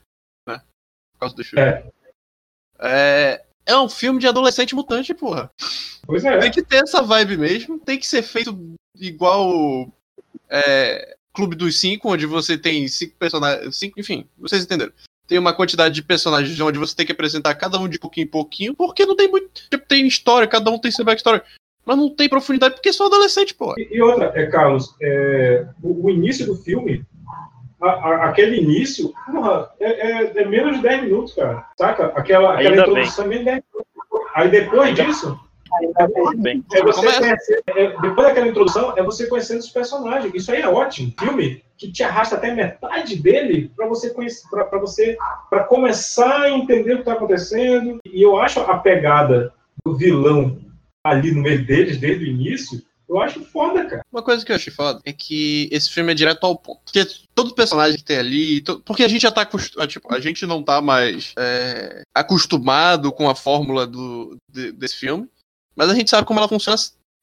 [0.49, 0.59] né?
[1.13, 1.65] Por causa do filme.
[1.65, 1.91] É.
[2.79, 5.51] É, é um filme de adolescente mutante, porra.
[6.05, 6.39] Pois é.
[6.39, 9.93] Tem que ter essa vibe mesmo, tem que ser feito igual
[10.49, 14.93] é, Clube dos Cinco, onde você tem cinco personagens, cinco, enfim, vocês entenderam.
[15.27, 18.31] Tem uma quantidade de personagens onde você tem que apresentar cada um de pouquinho em
[18.31, 19.69] pouquinho, porque não tem muito.
[19.69, 21.43] Tipo, tem história, cada um tem seu backstory.
[21.87, 23.75] Mas não tem profundidade porque são adolescente, pô.
[23.79, 27.05] E, e outra, é, Carlos, é, o, o início do filme,
[27.81, 31.65] a- a- aquele início, porra, é, é- é menos de 10 minutos, cara.
[31.79, 32.07] Saca?
[32.07, 34.33] Aquela, aquela Ainda introdução é menos de 10 minutos.
[34.35, 35.41] Aí depois disso,
[36.39, 40.33] Bem, é você conhecer, é, depois daquela introdução, é você conhecendo os personagens.
[40.35, 41.13] Isso aí é ótimo.
[41.19, 45.19] Filme que te arrasta até metade dele para você conhecer, para você,
[45.51, 47.99] para começar a entender o que está acontecendo.
[48.07, 49.53] E eu acho a pegada
[49.85, 50.57] do vilão
[51.11, 54.03] ali no meio deles, desde o início, eu acho foda, cara.
[54.13, 56.81] Uma coisa que eu achei foda é que esse filme é direto ao ponto.
[56.85, 58.61] Porque todo personagem que tem ali.
[58.63, 59.89] to- Porque a gente já tá acostumado.
[59.89, 65.29] Tipo, a gente não tá mais é, acostumado com a fórmula do, de- desse filme.
[65.77, 66.77] Mas a gente sabe como ela funciona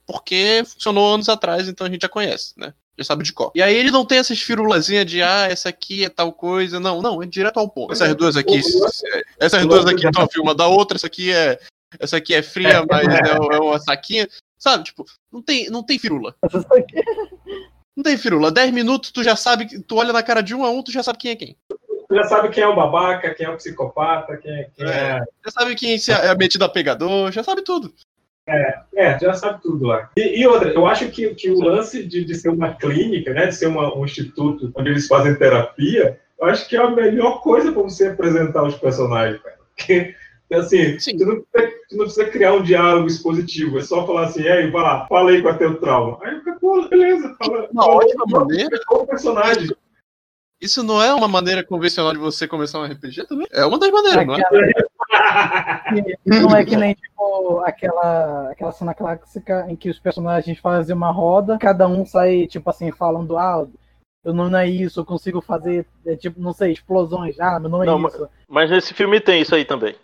[0.05, 2.73] porque funcionou anos atrás, então a gente já conhece, né?
[2.97, 3.51] Já sabe de cor.
[3.55, 6.79] E aí ele não tem essas firulazinhas de, ah, essa aqui é tal coisa.
[6.79, 7.91] Não, não, é direto ao ponto.
[7.91, 8.61] Essas duas aqui.
[9.39, 11.59] Essas duas aqui estão a filma da outra, essa aqui é.
[11.99, 14.27] Essa aqui é fria, mas é, é uma saquinha.
[14.57, 16.35] Sabe, tipo, não tem, não tem firula.
[17.95, 18.51] Não tem firula.
[18.51, 21.03] 10 minutos, tu já sabe, tu olha na cara de um a um, tu já
[21.03, 21.57] sabe quem é quem.
[21.69, 24.69] Você já sabe quem é o babaca, quem é o psicopata, quem é.
[24.75, 25.19] Quem é...
[25.45, 27.93] Já sabe quem é metido a pegador, já sabe tudo.
[28.95, 30.09] É, já sabe tudo lá.
[30.17, 33.47] E, e outra, eu acho que, que o lance de, de ser uma clínica, né,
[33.47, 37.41] de ser uma- um instituto onde eles fazem terapia, eu acho que é a melhor
[37.41, 39.57] coisa para você apresentar os personagens, cara.
[39.75, 40.13] Porque,
[40.55, 41.17] assim, Sim.
[41.17, 44.69] tu não, precisa, tu não precisa criar um diálogo expositivo, é só falar assim, aí,
[44.71, 46.17] vai lá, fala aí qual é teu trauma.
[46.23, 47.67] Aí fica, pô, beleza, fala.
[47.71, 48.79] Uma fala ótima maneira.
[48.87, 49.69] qual o personagem.
[50.61, 53.45] Isso não é uma maneira convencional de você começar um RPG também?
[53.51, 54.41] É uma das maneiras, não é?
[56.25, 61.11] Não é que nem tipo aquela, aquela cena clássica em que os personagens fazem uma
[61.11, 63.67] roda, cada um sai, tipo assim, falando, ah,
[64.23, 67.85] eu não é isso, eu consigo fazer, é, tipo, não sei, explosões, ah, não é
[67.85, 68.29] Não, mas- isso.
[68.47, 69.95] Mas nesse filme tem isso aí também.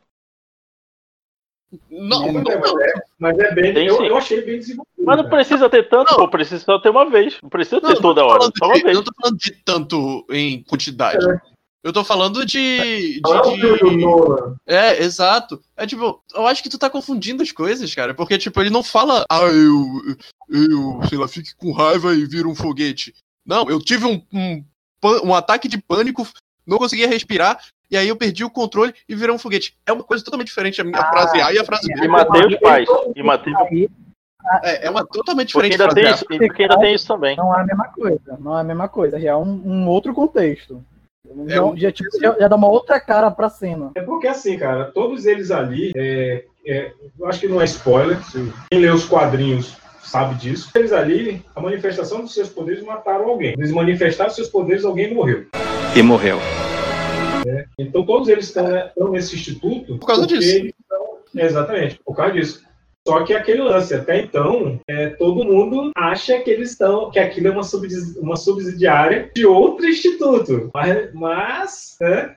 [1.91, 2.75] Não, não, Mas é- não.
[3.19, 4.95] Mas é bem, Tem eu, eu achei bem desenvolvido.
[5.05, 5.35] Mas não cara.
[5.35, 6.17] precisa ter tanto, Não.
[6.19, 7.37] pô, precisa só ter uma vez.
[7.43, 8.95] Não precisa Não, ter não toda hora, só uma de- vez.
[8.95, 11.25] não tô falando de tanto em quantidade.
[11.83, 13.15] Eu tô falando de.
[13.15, 14.55] de- Não é de-.
[14.67, 15.61] É, exato.
[15.77, 18.13] É tipo, eu acho que tu tá confundindo as coisas, cara.
[18.13, 19.85] Porque, tipo, ele não fala, ah, eu,
[20.49, 23.13] eu, sei lá, fique com raiva e vira um foguete.
[23.45, 24.63] Não, eu tive um, um,
[25.23, 26.27] um ataque de pânico,
[26.69, 27.59] não conseguia respirar,
[27.91, 29.75] e aí eu perdi o controle e virei um foguete.
[29.85, 32.05] É uma coisa totalmente diferente a minha Ah, frase A e a frase B.
[32.05, 32.87] E matei os pais.
[33.15, 33.53] E matei.
[34.63, 37.35] É, é uma totalmente Porque diferente ainda tem isso, porque ainda tem isso também.
[37.35, 38.37] não é a mesma coisa.
[38.39, 39.19] Não é a mesma coisa.
[39.19, 40.83] Já é um, um outro contexto.
[41.47, 43.91] É Já, um- já, tipo, já- já dá uma outra cara pra cena.
[43.95, 48.17] É porque assim, cara, todos eles ali, é, é, eu acho que não é spoiler,
[48.71, 49.75] quem lê os quadrinhos
[50.09, 50.69] sabe disso.
[50.75, 53.53] Eles ali, a manifestação dos seus poderes mataram alguém.
[53.53, 55.45] Eles manifestaram seus poderes, alguém morreu.
[55.95, 56.37] E morreu.
[57.77, 60.65] Então todos eles estão, né, nesse instituto Por causa disso.
[60.67, 62.69] estão- exatamente, por causa disso.
[63.07, 67.47] Só que aquele lance, até então, é, todo mundo acha que eles estão, que aquilo
[67.47, 70.69] é uma, subsidi- uma subsidiária de outro instituto.
[70.73, 72.33] Mas, mas né,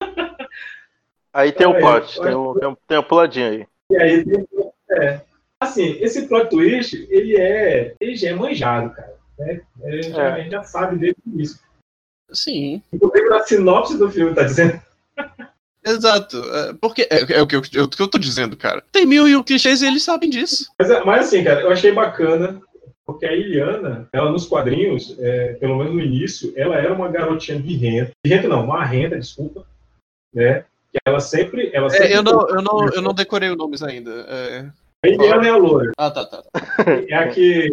[1.35, 3.67] Aí tem o É, plot, eu- tem o, tem o, tem o puladinho aí.
[3.91, 4.47] E aí tem-
[4.93, 5.21] é.
[5.63, 7.95] Assim, esse plot twist, ele é.
[8.01, 9.15] Ele já é manjado, cara.
[9.39, 9.61] Né?
[9.85, 10.33] A, gente já, É.
[10.33, 11.59] a gente já sabe desde o início.
[12.33, 14.81] Sim, Inclusive na sinopse do filme, tá dizendo.
[15.85, 16.39] exato.
[16.39, 18.83] É, porque é, é o, que eu, é o que eu tô dizendo, cara.
[18.91, 20.71] Tem mil e um clichês e eles sabem disso.
[20.79, 22.61] Mas, mas assim, cara, eu achei bacana,
[23.05, 27.59] porque a Iliana, ela nos quadrinhos, é, pelo menos no início, ela era uma garotinha
[27.59, 28.13] birrenta.
[28.25, 29.67] Birrenta não, uma renta, desculpa.
[30.35, 30.65] Né?
[30.91, 31.71] Que ela sempre.
[31.75, 34.11] Ela sempre É, eu, não, eu, não, eu não decorei os nomes ainda.
[34.29, 34.71] É...
[35.05, 35.91] A Iliana é a loura.
[35.99, 36.43] Ah, tá, tá.
[37.09, 37.69] É a que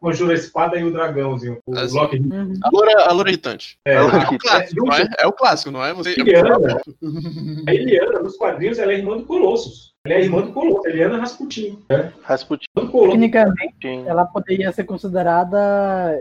[0.00, 1.58] conjura, a espada e o dragãozinho.
[1.66, 1.82] O Ah.
[1.92, 2.20] Loki.
[2.64, 3.78] A Loura, a Loura irritante.
[3.84, 5.08] É, É o clássico, não é?
[5.18, 5.94] É o clássico, não é?
[5.94, 6.18] Você...
[6.18, 6.56] Iliana,
[7.68, 9.92] a Eliana, nos quadrinhos, ela é irmã do Colossus.
[10.04, 11.78] Ela é irmã do Colossus, a Eliana Rasputin.
[11.88, 12.12] Né?
[12.22, 12.64] Rasputin.
[12.74, 15.58] Tecnicamente, ela poderia ser considerada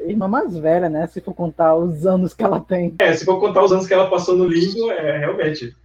[0.05, 1.07] irmã mais velha, né?
[1.07, 2.93] Se for contar os anos que ela tem.
[2.99, 5.75] É, se for contar os anos que ela passou no limbo, é realmente.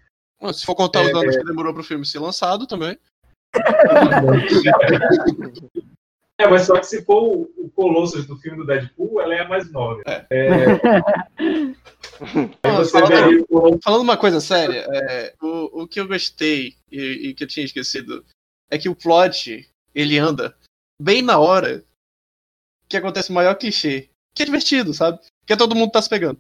[0.52, 2.98] Se for contar os É, anos que demorou pro filme ser lançado também.
[6.40, 9.40] É, mas só que se for o, o Colossus do filme do Deadpool, ela é
[9.42, 10.02] a mais nova.
[10.06, 10.26] É.
[12.62, 13.78] Ah, você falando- o.
[13.82, 17.64] Falando uma coisa séria, é, o, o que eu gostei e, e que eu tinha
[17.64, 18.24] esquecido
[18.70, 20.54] é que o plot ele anda
[21.00, 21.84] bem na hora
[22.88, 24.08] que acontece o maior clichê.
[24.34, 25.18] Que é divertido, sabe?
[25.46, 26.38] Que é todo mundo tá se pegando.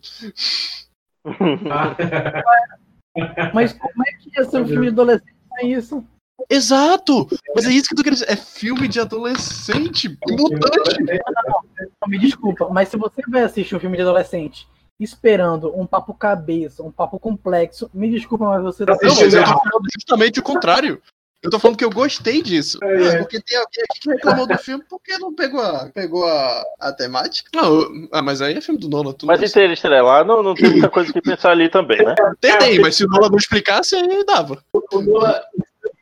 [3.52, 6.04] Mas como é que ia ser um filme de adolescente sem isso?
[6.50, 7.28] Exato!
[7.54, 8.30] Mas é isso que tu quer dizer.
[8.30, 11.00] É filme de adolescente, mutante.
[11.02, 14.66] Não, Me desculpa, mas se você vai assistir um filme de adolescente
[15.00, 19.42] esperando um papo cabeça, um papo complexo, me desculpa, mas você tá Não, mas eu
[19.44, 21.02] tô falando justamente o contrário.
[21.42, 22.78] Eu tô falando que eu gostei disso.
[22.84, 23.18] É, é.
[23.18, 26.92] Porque tem alguém aqui que reclamou do filme porque não pegou a, pegou a, a
[26.92, 27.50] temática.
[27.52, 29.12] Não, eu- ah, mas aí é filme do Nolan.
[29.12, 32.14] Tu Mas não Interestelar não, não tem muita coisa que pensar ali também, né?
[32.40, 34.62] tem, tem, mas se o Nolan não explicasse, aí dava.
[34.72, 35.40] O Nolan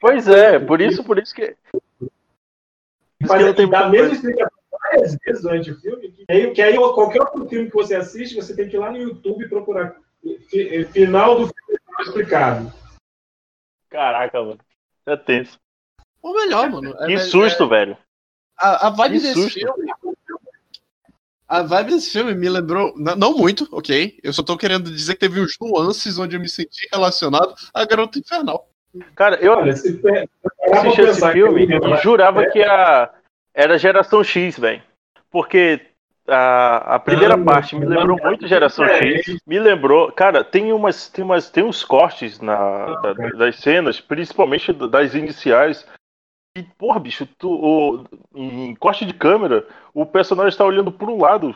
[0.00, 1.54] Pois é, por isso, por isso que.
[2.00, 2.08] Por
[3.22, 4.14] isso que não tem dá a muita mesma coisa.
[4.14, 6.10] explicação várias vezes durante o filme.
[6.12, 8.90] Que aí, que aí qualquer outro filme que você assiste, você tem que ir lá
[8.90, 9.94] no YouTube procurar
[10.48, 12.72] fi- final do filme explicado.
[13.90, 14.58] Caraca, mano.
[15.06, 15.58] É tenso.
[16.22, 16.94] Ou melhor, mano.
[16.98, 17.96] é- Que é- susto, velho.
[18.56, 19.58] A, a vibe Que desse susto.
[19.58, 19.92] filme.
[21.48, 22.94] A vibe desse filme me lembrou.
[22.96, 24.18] n- Não muito, ok?
[24.22, 27.84] Eu só tô querendo dizer que teve uns nuances onde eu me senti relacionado a
[27.84, 28.69] Garota Infernal.
[29.14, 30.00] Cara, eu Olha, se
[30.72, 33.10] assisti esse filme que- e jurava que a,
[33.54, 34.82] era geração X, velho.
[35.30, 35.80] Porque
[36.26, 39.40] a, a primeira Não, parte me lembrou não, muito geração é, X.
[39.46, 40.10] Me lembrou.
[40.12, 45.86] Cara, tem umas, tem umas, tem uns cortes na, da- das cenas, principalmente das iniciais.
[46.58, 51.20] E, porra, bicho, tu, o- em corte de câmera, o personagem tá olhando por um
[51.20, 51.54] lado.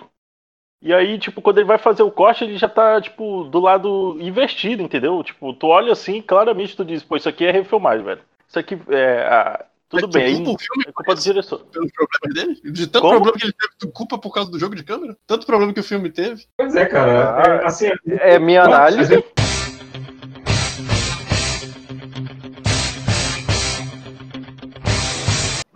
[0.85, 4.18] E aí, tipo, quando ele vai fazer o corte, ele já tá, tipo, do lado
[4.20, 5.25] invertido, entendeu?
[5.25, 8.20] Tipo, tu olha assim, claramente tu diz, pô, isso aqui é refilmagem, velho.
[8.47, 9.27] Isso aqui é.
[9.27, 11.59] ah, tudo tu bem, aí culpa o filme é culpa do diretor.
[11.73, 12.73] pelos problemas dele?
[12.73, 13.14] De tanto Como?
[13.14, 15.16] problema que ele teve, tu culpa por causa do jogo de câmera?
[15.27, 16.44] Tanto problema que o filme teve?
[16.55, 17.35] Pois é, cara.
[17.35, 19.25] Ah, é, assim, É minha análise.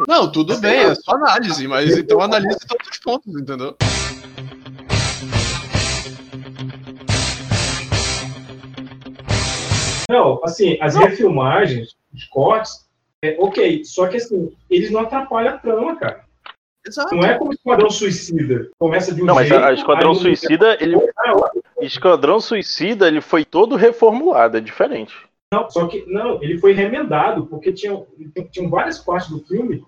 [0.07, 3.75] Não, tudo bem, é só análise, mas então analise todos os pontos, entendeu?
[10.09, 12.88] Não, assim, as refilmagens, os cortes,
[13.23, 13.85] é, ok.
[13.85, 16.25] Só que assim, eles não atrapalham a trama, cara.
[16.87, 17.14] Exato.
[17.14, 18.71] Não é como o Esquadrão Suicida.
[18.79, 19.62] Começa de um Não, mas jeito.
[19.62, 20.97] a, a Esquadrão Suicida, ele.
[21.18, 25.14] Ah, ó, Esquadrão Suicida, ele foi todo reformulado, é diferente.
[25.53, 28.07] Não, só que não, ele foi remendado, porque tinham,
[28.51, 29.85] tinham várias partes do filme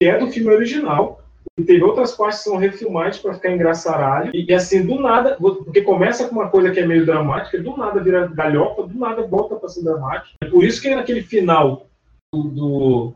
[0.00, 1.22] que é do filme original.
[1.58, 4.30] E teve outras partes que são refilmadas para ficar engraçaralho.
[4.32, 7.76] E, e, assim, do nada, porque começa com uma coisa que é meio dramática, do
[7.76, 10.36] nada vira galhofa, do nada volta para ser dramático.
[10.40, 11.88] É por isso que naquele final
[12.32, 13.14] do, do,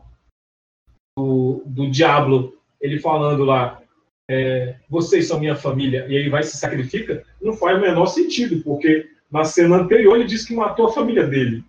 [1.17, 3.81] do, do Diablo, ele falando lá,
[4.29, 8.61] é, vocês são minha família, e ele vai se sacrifica, não faz o menor sentido,
[8.63, 11.63] porque na cena anterior ele disse que matou a família dele.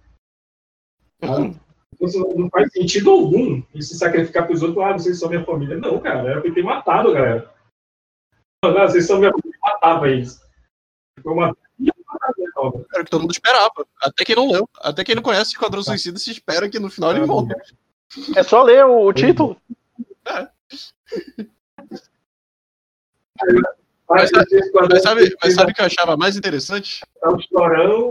[1.23, 1.55] Então,
[2.13, 5.77] não faz sentido algum se sacrificar para os outros, ah, vocês são minha família.
[5.77, 7.51] Não, cara, era pra ter matado, galera.
[8.65, 10.41] Não, ah, vocês são minha família, matava eles.
[11.23, 11.55] Foi uma
[12.95, 13.87] era o que todo mundo esperava.
[14.01, 14.69] Até quem não leu.
[14.79, 17.55] Até quem não conhece o Esquadrão Suicida se espera que no final ele morra.
[18.37, 19.61] É só ler o, o título.
[20.27, 20.49] É.
[24.09, 27.01] Mas, mas, sabe, mas sabe o que eu achava mais interessante?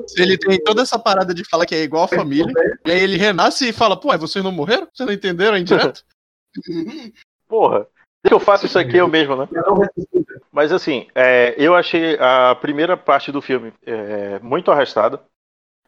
[0.07, 2.51] Se ele tem toda essa parada de falar que é igual a família,
[2.83, 4.87] e aí ele renasce e fala, pô, vocês não morreram?
[4.91, 6.03] Vocês não entenderam indireto?
[7.47, 7.87] Porra.
[8.25, 9.47] que eu faço isso aqui eu mesmo, né?
[10.51, 15.21] Mas assim, é, eu achei a primeira parte do filme é, muito arrastada.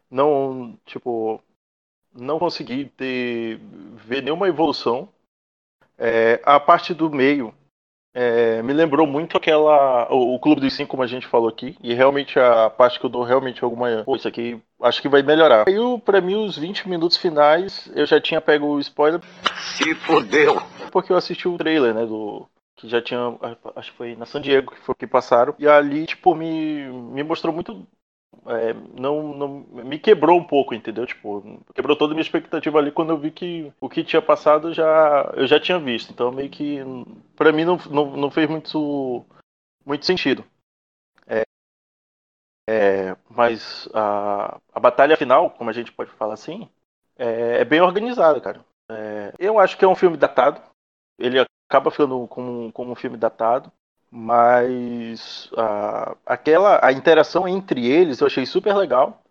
[0.08, 1.42] Não, tipo,
[2.14, 3.58] não consegui ter,
[4.06, 5.08] ver nenhuma evolução.
[5.98, 7.52] É, a parte do meio
[8.18, 10.10] é, me lembrou muito aquela.
[10.10, 11.76] O, o, Clube dos Cinco, como a gente falou aqui.
[11.82, 14.04] E realmente a parte que eu dou realmente alguma.
[14.04, 15.68] Pô, isso aqui acho que vai melhorar.
[15.68, 19.20] Aí, pra mim, os 20 minutos finais, eu já tinha pego o spoiler.
[19.58, 20.62] Se fodeu!
[20.90, 22.06] Porque eu assisti o trailer, né?
[22.06, 22.48] Do.
[22.76, 23.36] Que já tinha.
[23.76, 25.54] Acho que foi na San Diego que foi que passaram.
[25.58, 27.86] E ali, tipo, me, me mostrou muito
[28.48, 29.48] é, não, não
[29.84, 31.06] me quebrou um pouco, entendeu?
[31.06, 34.72] Tipo, quebrou toda a minha expectativa ali quando eu vi que o que tinha passado
[34.72, 36.12] já eu já tinha visto.
[36.12, 36.78] Então meio que
[37.36, 39.24] para mim não, não, não fez muito
[39.84, 40.44] muito sentido.
[41.26, 41.42] É,
[42.68, 46.68] é, mas a, a batalha final, como a gente pode falar assim,
[47.16, 48.64] é, é bem organizada, cara.
[48.90, 50.60] É, eu acho que é um filme datado.
[51.18, 53.72] Ele acaba ficando como, como um filme datado
[54.16, 59.22] mas uh, aquela a interação entre eles eu achei super legal.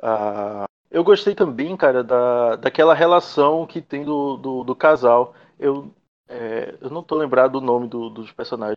[0.00, 5.32] Uh, eu gostei também, cara, da, daquela relação que tem do, do, do casal.
[5.60, 5.94] Eu,
[6.28, 8.76] é, eu não tô lembrado do nome do, dos personagens,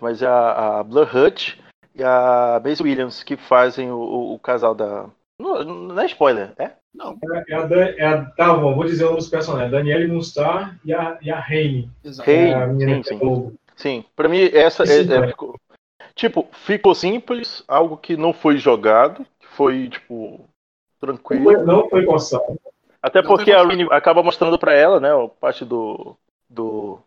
[0.00, 1.58] mas é a, a Blur Hutch
[1.92, 5.10] e a Maisie Williams que fazem o, o, o casal da.
[5.36, 6.70] Não, não, é spoiler, é?
[6.94, 7.18] Não.
[7.34, 10.78] É, é, a, é a, tá bom, vou dizer o nome dos personagens: Danielle Mustar
[10.84, 11.90] e a, e a Raine.
[12.04, 12.30] Exato.
[12.30, 13.56] É a menina sim, sim.
[13.76, 15.58] Sim, para mim essa é, é, ficou,
[16.14, 20.48] tipo ficou simples, algo que não foi jogado, foi tipo
[21.00, 21.64] tranquilo.
[21.64, 22.58] Não foi forçado.
[23.02, 25.10] Até não porque a Rini acaba mostrando para ela, né,
[25.40, 26.16] parte do,
[26.48, 26.98] do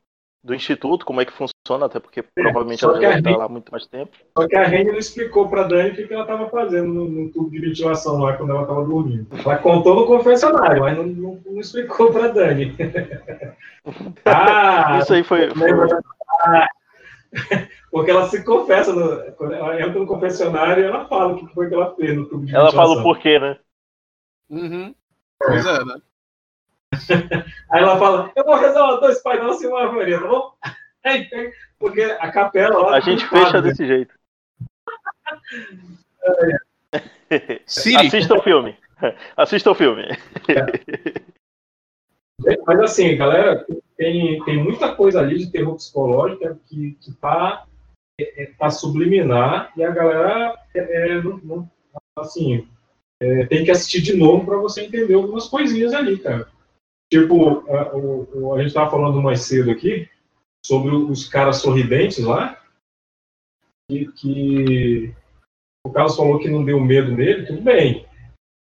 [0.47, 3.69] do instituto, como é que funciona, até porque é, provavelmente ela já está lá muito
[3.69, 4.15] mais tempo.
[4.37, 7.29] Só que a Reni não explicou para Dani o que ela estava fazendo no, no,
[7.29, 9.27] tubo de ventilação lá quando ela estava dormindo.
[9.37, 12.73] Ela contou no confessionário, mas não, não, não explicou para Dani.
[14.25, 15.49] ah, Isso aí foi.
[15.49, 15.69] foi...
[17.91, 21.67] Porque ela se confessa, no, quando ela entra no confessionário, ela fala o que foi
[21.67, 23.57] que ela fez no tubo de Ela fala o porquê, né?
[24.49, 24.93] Uhum.
[25.39, 26.01] Pois é, né?
[27.71, 30.53] Aí ela fala, eu vou rezar uma dois Pai Nosso e uma Maria, tá bom?
[31.79, 32.77] Porque a capela...
[32.77, 34.13] Lá, a gente fecha desse jeito.
[37.67, 38.77] Assista o filme.
[39.35, 40.03] Assista o filme.
[40.03, 41.36] É.
[42.39, 47.65] Mas assim, galera, tem, tem muita coisa ali de terror psicológico que, que tá,
[48.19, 51.71] é, é, tá subliminar e a galera é, é não, não,
[52.17, 52.67] assim,
[53.19, 56.47] é, tem que assistir de novo para você entender algumas coisinhas ali, cara.
[57.11, 60.07] Tipo, a, o, a gente estava falando mais cedo aqui
[60.63, 62.61] sobre os caras sorridentes lá,
[63.89, 65.13] que, que
[65.85, 68.05] o Carlos falou que não deu medo nele, tudo bem,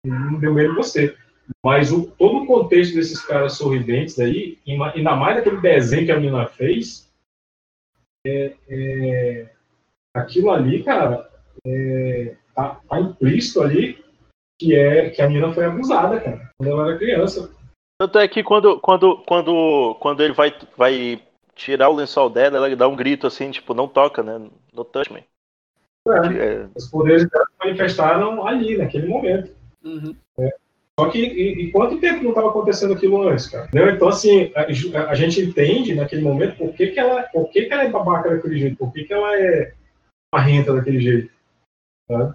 [0.05, 1.17] não deu medo em você.
[1.63, 6.19] Mas o, todo o contexto desses caras sorridentes aí, ainda mais daquele desenho que a
[6.19, 7.11] menina fez,
[8.25, 9.49] é, é,
[10.13, 11.29] aquilo ali, cara,
[11.65, 14.03] é, tá, tá implícito ali
[14.57, 17.51] que é que a menina foi abusada, cara, quando ela era criança.
[17.99, 21.21] Tanto é que quando, quando, quando, quando ele vai, vai
[21.53, 24.49] tirar o lençol dela, ela dá um grito assim, tipo, não toca, né?
[24.73, 25.23] No touch me.
[26.07, 26.69] É, é.
[26.75, 29.55] Os poderes dela se manifestaram ali, naquele momento.
[29.83, 30.15] Uhum.
[30.39, 30.55] É.
[30.97, 33.65] Só que e, e, quanto tempo não estava acontecendo aquilo antes, cara?
[33.65, 33.89] Entendeu?
[33.89, 37.73] Então, assim, a, a, gente entende naquele momento por que, que, ela, por que, que
[37.73, 39.73] ela é babaca daquele jeito, por que, que ela é
[40.33, 41.31] marrenta daquele jeito.
[42.07, 42.33] Tá?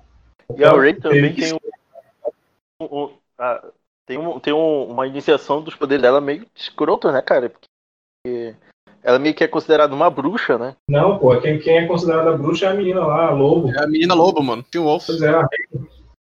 [0.56, 3.64] E a Ray também tem um, um, um, a,
[4.04, 7.50] tem, um, tem um, uma iniciação dos poderes dela meio escrota, né, cara?
[7.50, 8.54] Porque
[9.02, 10.76] ela meio que é considerada uma bruxa, né?
[10.88, 13.70] Não, pô, quem, quem é considerada bruxa é a menina lá, a lobo.
[13.70, 14.62] É a menina lobo, mano.
[14.70, 15.06] Tim Wolf.
[15.06, 15.32] Pois é,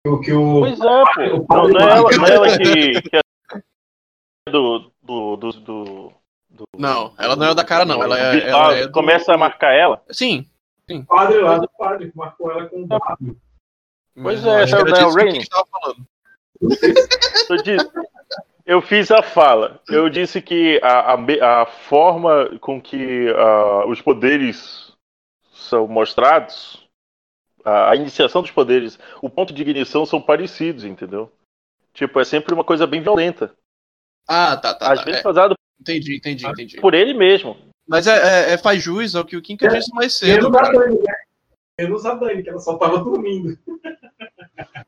[0.07, 0.61] o que o.
[0.61, 1.45] Pois é, pô.
[1.49, 3.21] Não, não, é ela, não é ela que, que é
[4.49, 6.13] do, do, do, do,
[6.49, 8.01] do- Não, ela não é da cara, não.
[8.03, 8.49] Ela é.
[8.49, 10.03] Ela é do- começa a marcar ela.
[10.09, 10.47] Sim.
[10.89, 13.37] O padre lá do padre, que marcou ela com um W.
[14.13, 15.41] Pois mas é, essa é o que Rain?
[17.49, 17.91] Eu, disse-
[18.65, 19.79] eu fiz a fala.
[19.87, 24.91] Eu disse que a, a a forma com que ah, os poderes
[25.53, 26.85] são mostrados,
[27.65, 31.31] a, iniciação dos poderes, o ponto de ignição são parecidos, entendeu?
[31.93, 33.53] Tipo, é sempre uma coisa bem violenta.
[34.27, 34.91] Ah, tá, tá.
[34.93, 35.05] Às tá.
[35.05, 36.77] vezes É, causado entendi, entendi, entendi.
[36.79, 37.57] por ele mesmo.
[37.87, 40.71] Mas é, é- é- faz jus ao que o Kinka disse mais cedo, Menos a.
[40.71, 41.15] Dani, né?
[41.79, 43.57] Menos a Dani, que ela só tava dormindo.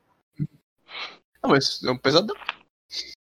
[1.42, 2.34] Não, mas é um pesadão.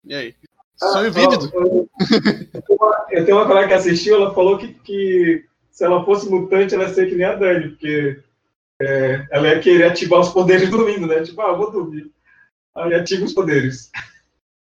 [0.04, 0.34] E aí?
[0.82, 1.50] Ah, Sonho ó, vívido.
[1.54, 1.88] Eu,
[2.52, 6.04] eu tenho uma- eu tenho uma colega que assistiu, ela falou que, que se ela
[6.04, 8.22] fosse mutante, ela ia ser que nem a Dani, porque
[8.80, 11.22] é, ela ia querer ativar os poderes dormindo, né?
[11.22, 12.10] Tipo, ah, vou dormir.
[12.76, 13.90] Aí ativa os poderes.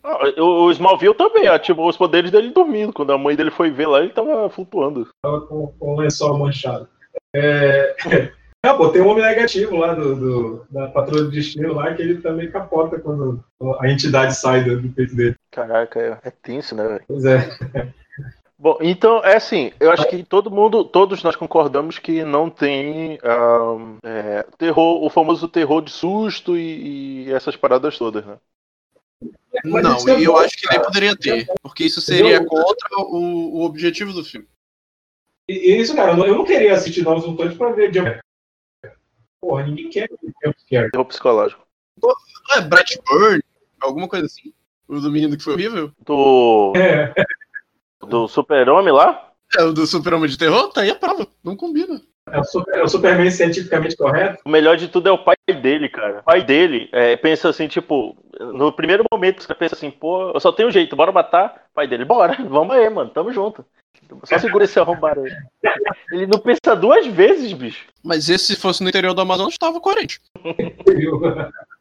[0.04, 2.92] Ah, O, Smallville também ativou os poderes dele dormindo.
[2.92, 5.08] Quando a mãe dele foi ver lá, ele tava flutuando.
[5.22, 6.88] Tava com, com o lençol manchado.
[7.34, 7.94] É,
[8.66, 12.02] ah, pô, tem um homem negativo lá do, do- da Patrulha do Destino lá, que
[12.02, 13.42] ele também capota quando
[13.80, 15.36] a entidade sai do, do peito dele.
[15.52, 17.04] Caraca, é, é tenso, né, velho?
[17.06, 17.38] Pois é.
[18.62, 23.18] Bom, então é assim, eu acho que todo mundo, todos nós concordamos que não tem
[23.20, 28.38] ahn, é, terror, o famoso terror de susto e, e essas paradas todas, né?
[29.64, 31.48] Mas Não, é e eu bom, acho que nem poderia ter.
[31.60, 32.46] Porque isso seria Entendeu?
[32.46, 34.46] contra o, o objetivo do filme.
[35.48, 38.20] E, isso, cara, eu não- eu queria assistir Novos Mutantes pra ver Jump
[39.40, 40.88] Porra, ninguém quer ver.
[40.92, 41.66] Terror psicológico.
[42.00, 42.14] Não
[42.56, 43.42] é Brett Burn?
[43.80, 44.54] Alguma coisa assim?
[44.86, 45.90] O do menino que foi horrível?
[46.06, 47.12] Do, É,
[48.06, 49.32] do super-homem lá?
[49.58, 50.68] É, o do Super-Homem de Terror?
[50.72, 51.26] Tá aí a prova.
[51.44, 52.00] Não combina.
[52.30, 54.38] é, o super, é o Superman cientificamente correto.
[54.46, 56.20] O melhor de tudo é o pai dele, cara.
[56.20, 60.40] O pai dele é, pensa assim, tipo, no primeiro momento você pensa assim, pô, eu
[60.40, 61.66] só tenho um jeito, bora matar.
[61.70, 63.64] O pai dele, bora, vamos aí, mano, tamo junto.
[64.24, 65.32] Só segura esse arrombado aí.
[66.12, 67.86] Ele não pensa duas vezes, bicho.
[68.02, 70.20] Mas esse, se fosse no interior do Amazonas, estava coerente.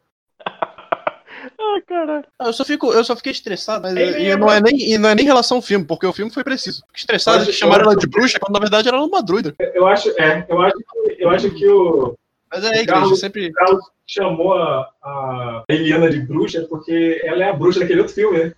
[1.58, 2.24] Ah, caralho.
[2.38, 4.74] Ah, Eu só, fico, eu só fiquei estressado, mas Ele e é não, é nem,
[4.92, 6.80] e não é nem relação ao filme, porque o filme foi preciso.
[6.88, 9.54] Fiquei estressado de eu chamar ela de bruxa, quando na verdade ela era uma druida.
[9.58, 12.14] Eu acho, é, eu acho, que- eu acho que o
[12.50, 13.52] Mas é igreja, Carlos- sempre.
[13.52, 18.38] Carlos chamou a, a Eliana de bruxa porque ela é a bruxa daquele outro filme,
[18.44, 18.54] né?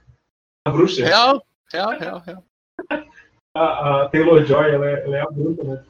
[0.66, 1.04] A bruxa.
[1.04, 2.44] Real, real, real, real.
[3.56, 5.80] A, a Taylor Joy, ela é, ela é a bruxa, né?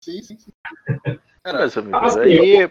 [0.00, 0.52] Sim, sim, sim.
[1.44, 2.70] Mas, amigo, Assim, aí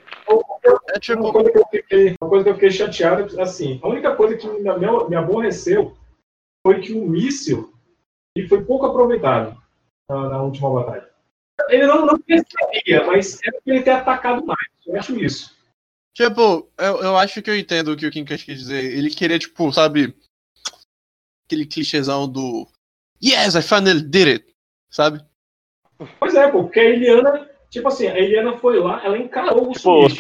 [0.94, 1.32] É Uma tipo.
[1.32, 4.48] coisa que eu fiquei, uma coisa que eu fiquei chateado, assim, a única coisa que
[4.48, 5.98] me, me, me aborreceu
[6.66, 7.74] foi que o míssil
[8.36, 9.58] ele foi pouco aproveitado
[10.10, 11.10] na, na última batalha.
[11.70, 14.60] Ele não, não percebia, mas é porque ele ter atacado mais.
[14.86, 15.56] Eu acho isso.
[16.14, 18.84] Tipo, eu, eu acho que eu entendo o que o Kim quis dizer.
[18.84, 20.16] Ele queria, tipo, sabe.
[21.46, 22.68] Aquele clichêzão do.
[23.24, 24.56] Yes, I finally did it!
[24.90, 25.24] Sabe?
[26.20, 29.74] Pois é, pô, porque a Eliana, tipo assim, a Eliana foi lá, ela encarou o
[29.74, 30.16] Tipo, sumiço.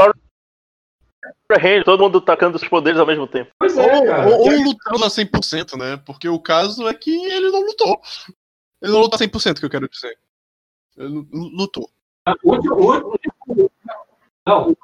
[1.83, 3.51] Todo mundo tacando os poderes ao mesmo tempo.
[3.59, 4.27] Pois é, Ou, cara.
[4.27, 5.97] ou, ou lutando a 100%, né?
[6.05, 8.01] Porque o caso é que ele não lutou.
[8.81, 10.17] Ele não lutou a 100%, que eu quero dizer.
[10.97, 11.89] Ele não- lutou.
[12.43, 13.19] Último-
[14.45, 14.75] Não,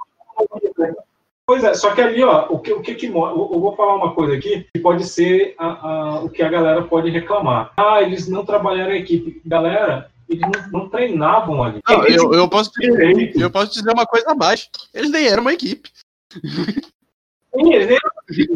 [1.45, 4.13] Pois é, só que ali, ó, o que, o que, que eu vou falar uma
[4.13, 7.73] coisa aqui que pode ser a- a- o que a galera pode reclamar.
[7.75, 9.41] Ah, eles não trabalharam em equipe.
[9.43, 11.79] Galera, eles não, não treinavam ali.
[11.89, 13.39] Não, eu, eu, posso, direito.
[13.41, 14.69] eu posso dizer uma coisa a mais.
[14.93, 15.89] Eles nem eram uma equipe.
[16.31, 18.11] Sim, eles nem eram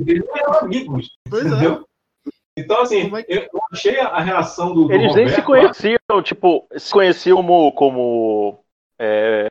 [0.08, 1.10] eles eram amigos.
[1.30, 1.48] Pois é.
[1.48, 1.88] entendeu?
[2.56, 4.86] Então, assim, é que- eu achei a reação do.
[4.88, 7.72] do Eles nem se Roberto lá- conheciam, tipo, se conheciam como.
[7.72, 8.60] como
[9.00, 9.48] é,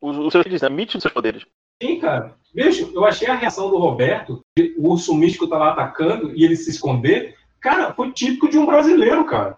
[0.00, 0.68] os, os seus poderes, né?
[0.68, 1.46] Mite os seus poderes.
[1.80, 2.34] Sim, cara.
[2.52, 6.44] Bicho, eu achei a reação do Roberto, de o urso místico tá lá atacando e
[6.44, 7.36] ele se esconder.
[7.60, 9.56] Cara, foi típico de um brasileiro, cara.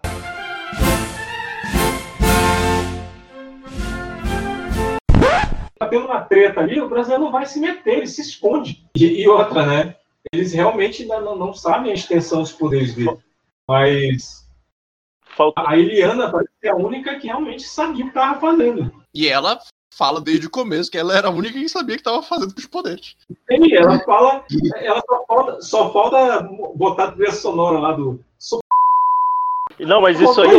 [5.85, 8.83] Tendo uma treta ali, o brasileiro não vai se meter, ele se esconde.
[8.95, 9.95] E, e outra, né?
[10.33, 13.17] Eles realmente ainda não, não sabem a extensão dos poderes dele.
[13.67, 14.47] Mas
[15.35, 15.61] Falta.
[15.65, 18.91] a Eliana parece ser a única que realmente sabia o que tava fazendo.
[19.13, 19.59] E ela
[19.95, 22.53] fala desde o começo que ela era a única que sabia o que estava fazendo
[22.53, 23.15] com os poderes.
[23.49, 24.43] Sim, ela fala,
[24.77, 28.19] ela só falta, só falta botar a trilha sonora lá do.
[29.79, 30.49] Não, mas isso aí,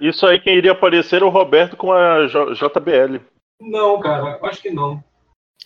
[0.00, 3.20] isso aí quem iria aparecer era o Roberto com a J- JBL.
[3.64, 5.02] Não, cara, eu acho que não.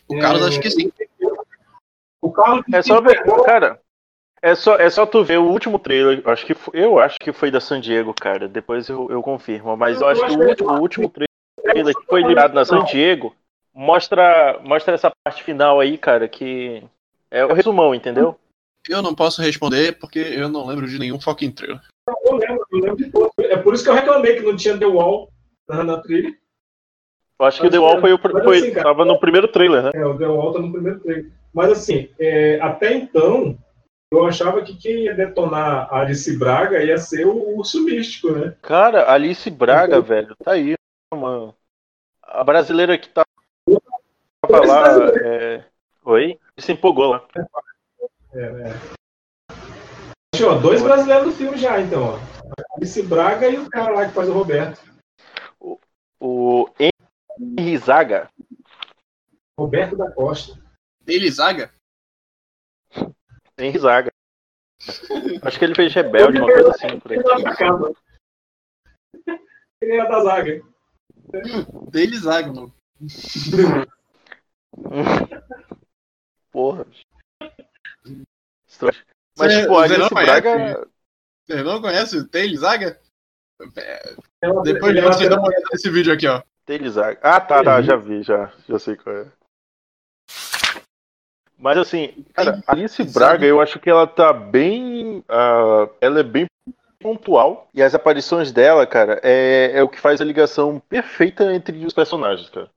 [0.09, 0.93] O Carlos acha que sim.
[2.23, 3.81] O Carlos É só ver, cara.
[4.41, 6.23] É só, é só tu ver o último trailer.
[6.25, 8.47] eu Acho que foi- eu acho que foi da San Diego, cara.
[8.49, 9.77] Depois eu, eu confirmo.
[9.77, 13.35] Mas eu acho que o último, o último trailer que foi liberado na San Diego
[13.75, 16.83] mostra, mostra essa parte final aí, cara, que
[17.31, 18.39] é o resumão, entendeu?
[18.89, 21.81] Eu não posso responder porque eu não lembro de nenhum fucking trailer.
[22.25, 23.33] Eu lembro, eu lembro de todos.
[23.41, 25.29] É por isso que eu reclamei que não tinha The Wall
[25.69, 26.35] na, na trilha.
[27.41, 29.47] Eu acho que o The Wall foi, o, Mas foi assim, cara, tava no primeiro
[29.47, 29.91] trailer, né?
[29.95, 31.31] É, o The Wall tá no primeiro trailer.
[31.55, 33.57] Mas assim, é, até então,
[34.11, 38.57] eu achava que quem ia detonar a Alice Braga ia ser o Urso Místico, né?
[38.63, 40.75] Cara, Alice Braga, Então- velho, tá aí,
[41.15, 41.55] mano.
[42.23, 43.25] A brasileira que tá
[44.43, 45.11] tava lá.
[45.23, 45.65] É...
[46.05, 46.39] Oi?
[46.59, 47.25] Se empolgou lá.
[48.35, 48.75] É?
[50.35, 52.19] Tinha, ó, dois brasileiros no filme já, então, ó.
[52.77, 54.81] Alice Braga e o cara lá que faz o Roberto.
[56.21, 56.91] O Henry
[57.79, 58.31] Zaga.
[59.59, 60.59] Roberto da Costa.
[61.07, 61.73] Ele Zaga?
[63.59, 64.11] Henry Zaga.
[65.43, 67.01] Acho que ele fez Rebelde, uma coisa assim.
[67.01, 67.19] Por aí.
[67.19, 67.55] Ele era da
[69.97, 70.51] era da zaga.
[70.55, 70.63] hein?
[71.91, 72.75] Dele Zaga, mano.
[76.51, 76.87] Porra.
[79.39, 80.41] Mas, Cê- tipo, a conhece?
[80.41, 80.89] Braga.
[81.47, 83.01] Você não conhece o Taylor Zaga?
[84.65, 86.43] Depois de você da- dar uma olhada nesse vídeo aqui, ó.
[86.91, 87.19] Zaga.
[87.23, 88.53] Ah, tá, tá, já vi, já.
[88.69, 89.27] Já sei qual é.
[91.57, 95.25] Mas assim, cara, a Alice Braga, eu acho que ela tá bem.
[95.29, 96.47] ah, ela é bem
[97.01, 97.69] pontual.
[97.75, 101.93] E as aparições dela, cara, é, é o que faz a ligação perfeita entre os
[101.93, 102.71] personagens, cara.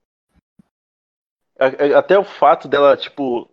[1.58, 3.48] A- Até o fato dela, tipo,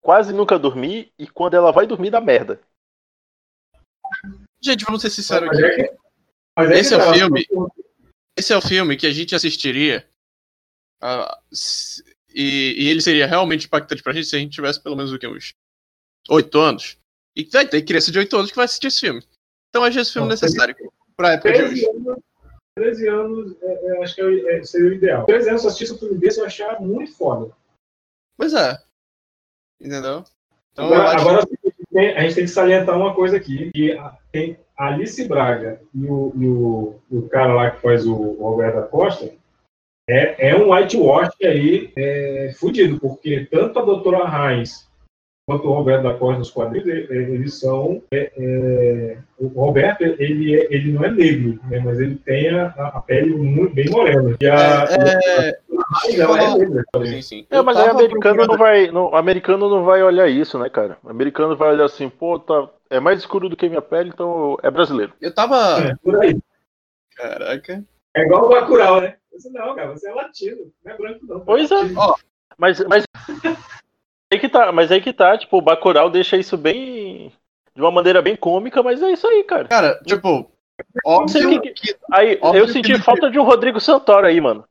[0.00, 2.60] quase nunca dormir e quando ela vai dormir dá merda.
[4.62, 5.66] Gente, vamos ser sinceros Mas aqui.
[5.82, 5.96] é que-
[6.56, 7.46] mas é Esse é o tá, filme.
[8.36, 10.08] Esse é o filme que a gente assistiria.
[11.00, 12.02] ah, se-
[12.34, 15.18] e, e ele seria realmente impactante pra gente se a gente tivesse pelo menos o
[15.18, 15.52] que, uns
[16.30, 16.96] 8 anos.
[17.36, 19.20] E vai ter criança de 8 anos que vai assistir esse filme.
[19.68, 20.74] Então eu acho esse filme Não, necessário
[21.16, 21.86] pra época de 13 hoje.
[21.90, 22.18] anos,
[22.74, 23.66] 13 anos é,
[23.98, 25.26] é, acho que é, é- seria o ideal.
[25.26, 27.54] 13 anos, se eu assistisse um filme desse, eu achar muito foda.
[28.36, 28.82] Pois é.
[29.80, 30.24] Entendeu?
[30.72, 31.28] Então eu Agora, acho.
[31.28, 31.46] agora,
[31.92, 36.04] tem- a gente tem que salientar uma coisa aqui, que a- tem Alice Braga e
[36.06, 39.30] o, e o, o cara lá que faz o, o Roberto da Costa
[40.08, 44.90] é, é um whitewash aí é, fudido, porque tanto a doutora Heinz
[45.48, 48.02] quanto o Roberto da Costa nos quadrinhos, eles são...
[48.12, 52.66] é, é, o Roberto, ele, é- ele não é negro, né, mas ele tem a,
[52.66, 54.36] a pele muito, bem morena.
[54.40, 55.58] E a, É,
[56.04, 56.84] é negra.
[57.06, 57.46] sim, sim.
[57.50, 58.90] É, mas aí americano não vai.
[58.90, 60.98] Não, americano não vai olhar isso, né, cara?
[61.02, 64.56] O americano vai olhar assim, pô, tá, é mais escuro do que minha pele, então
[64.62, 65.12] é brasileiro.
[65.20, 65.56] Eu tava.
[65.80, 66.38] É, por aí.
[67.16, 67.84] Caraca.
[68.14, 69.16] É igual o Bacurau, né?
[69.30, 71.40] Eu disse, não, cara, você é latino, não é branco não.
[71.40, 71.76] Pois é.
[71.96, 72.14] Ó.
[72.58, 73.04] Mas, mas
[74.30, 77.32] aí que tá, mas aí que tá, tipo, o Bacurau deixa isso bem
[77.74, 79.68] de uma maneira bem cômica, mas é isso aí, cara.
[79.68, 80.50] Cara, tipo.
[81.04, 81.96] Óbvio que que.
[82.12, 84.64] Aí Óbvio eu que senti não- falta de um Rodrigo Santoro aí, mano.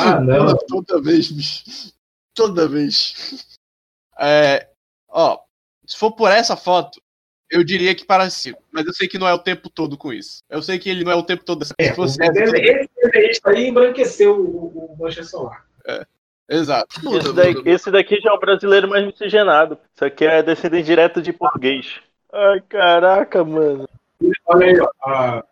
[0.00, 0.56] Ah, não.
[0.68, 1.92] Toda vez, bicho.
[2.34, 3.46] Toda vez.
[4.18, 4.68] É,
[5.08, 5.38] ó,
[5.86, 7.00] se for por essa foto,
[7.50, 8.56] eu diria que parecido.
[8.70, 10.42] Mas eu sei que não é o tempo todo com isso.
[10.48, 11.74] Eu sei que ele não é o tempo todo dessa.
[11.78, 15.66] É, se fosse o essa, esse desenhista aí embranqueceu o, o, o mancha solar.
[16.48, 16.96] Exato.
[17.16, 19.78] Esse, daí- esse daqui já é um brasileiro mais miscigenado.
[19.94, 22.00] Isso aqui é descendente direto de português.
[22.32, 23.88] Ai, caraca, mano.
[24.46, 25.44] Olha aí, ó, a-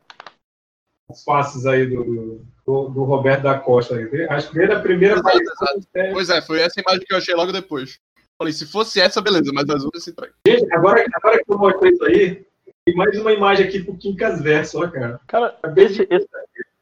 [1.10, 3.96] as faces aí do, do, do Roberto da Costa.
[3.96, 4.26] aí.
[4.28, 7.18] Acho que desde a primeira Exato, aparição, é, Pois é, foi essa imagem que eu
[7.18, 7.98] achei logo depois.
[8.38, 10.34] Falei, se fosse essa, beleza, mas as outras se entregam.
[10.46, 12.46] Gente, agora, agora que eu mostrei isso aí,
[12.86, 15.20] tem mais uma imagem aqui pro Quincas Verso, ó, cara.
[15.26, 16.28] Cara, esse, esse-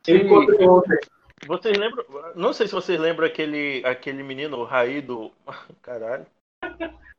[0.07, 0.97] Eu encontrei ontem.
[1.47, 2.05] vocês lembram?
[2.37, 5.33] Não sei se vocês lembram aquele, aquele menino, o Raí do.
[5.83, 6.27] Caralho.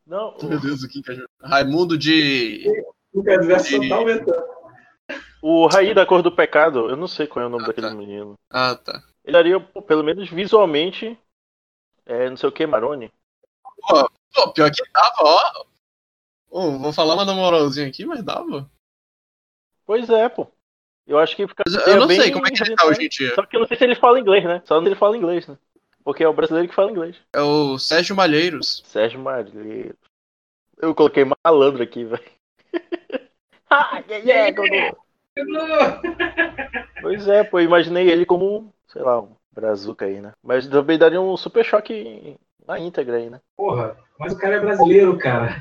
[0.07, 1.17] Não, o- Meu Deus, o que é?
[1.45, 2.63] Raimundo de.
[3.13, 4.43] Quincas Verso só E- tá aumentando.
[5.41, 6.89] O Raí da Cor do Pecado.
[6.89, 7.93] Eu não sei qual é o nome Ah, daquele tá.
[7.95, 8.33] menino.
[8.49, 9.03] Ah, tá.
[9.23, 11.17] Ele daria, pô, pelo menos visualmente,
[12.05, 13.11] é, não sei o que, Maroni.
[13.87, 15.65] Pô, pior que dava, ó.
[16.51, 18.69] Vou falar uma na moralzinha aqui, mas dava.
[19.85, 20.47] Pois é, pô.
[21.05, 21.63] Eu acho que fica.
[21.87, 23.33] Eu não sei como é que ele tá hoje em dia.
[23.33, 24.61] Só que eu não sei se ele fala inglês, né?
[24.65, 25.57] Só ele fala inglês, né?
[26.03, 27.15] Porque é o brasileiro que fala inglês.
[27.33, 28.83] É o Sérgio Malheiros.
[28.85, 29.97] Sérgio Malheiro.
[30.77, 32.23] Eu coloquei malandro aqui, velho.
[33.69, 34.97] ah, yeah, yeah, Dodô.
[37.01, 40.33] Pois é, pô, imaginei ele como, um, sei lá, um brazuca aí, né?
[40.43, 43.39] Mas também daria um super choque na íntegra aí, né?
[43.55, 45.59] Porra, mas o cara é brasileiro, cara.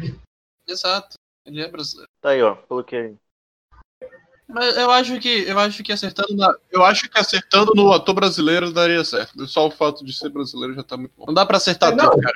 [0.66, 1.16] Exato.
[1.46, 2.11] Ele é brasileiro.
[2.20, 3.16] Tá aí, ó, coloquei aí.
[4.48, 8.14] Mas eu acho que eu acho que acertando na, eu acho que acertando no ator
[8.14, 9.46] brasileiro daria certo.
[9.46, 11.26] Só o fato de ser brasileiro já tá muito bom.
[11.26, 12.34] Não dá pra acertar Não, tudo, cara.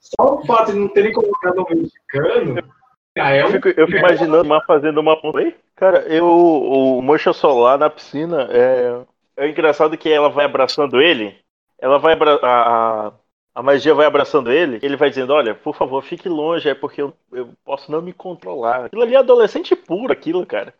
[0.00, 2.74] Só o fato de não terem colocado um mexicano,
[3.16, 5.54] já é Eu fico, eu fico imaginando uma fazendo uma ponta aí.
[5.76, 9.00] Cara, eu, o Mocha Solar na piscina é,
[9.36, 11.36] é engraçado que ela vai abraçando ele.
[11.78, 13.12] Ela vai abra, a, a,
[13.56, 14.78] a magia vai abraçando ele.
[14.82, 18.12] Ele vai dizendo: Olha, por favor, fique longe, é porque eu, eu posso não me
[18.12, 18.86] controlar.
[18.86, 20.72] Aquilo ali é adolescente puro, aquilo, cara.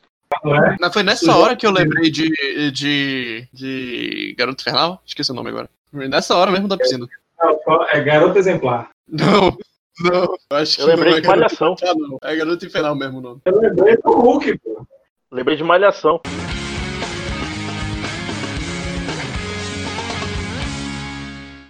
[0.44, 0.92] Não é?
[0.92, 2.30] Foi nessa hora que eu lembrei de,
[2.70, 5.02] de, de Garoto Infernal?
[5.04, 5.68] Esqueci o nome agora.
[5.92, 7.06] Nessa hora mesmo da piscina.
[7.38, 8.90] Não, É garoto exemplar.
[9.06, 9.56] Não,
[10.00, 10.36] não.
[10.50, 11.72] Acho que Eu lembrei não é de Malhação.
[11.74, 12.18] Infernal, não.
[12.22, 13.40] É Garoto Infernal mesmo o nome.
[13.44, 14.86] Eu lembrei do Hulk, pô.
[15.30, 16.20] Lembrei de Malhação.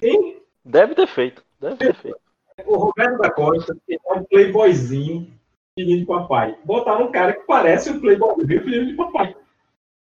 [0.02, 1.42] Sim, Deve ter feito.
[1.60, 2.18] Deve ter feito.
[2.66, 5.32] o Roberto da Costa é um playboyzinho,
[5.78, 6.56] filhinho de papai.
[6.64, 9.36] Botaram um cara que parece um playboyzinho, filhinho de papai.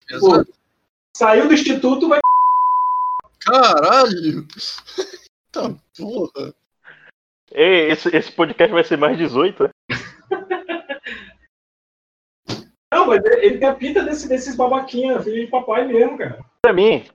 [0.09, 0.51] Exato.
[1.15, 2.19] Saiu do instituto, vai.
[3.39, 4.47] Caralho!
[5.51, 6.55] Tá porra.
[7.53, 9.69] Ei, esse, esse podcast vai ser mais 18, né?
[12.93, 16.43] Não, mas ele ele tem a pinta desse, desses babaquinhos, filho de papai mesmo, cara.
[16.61, 17.05] Pra mim,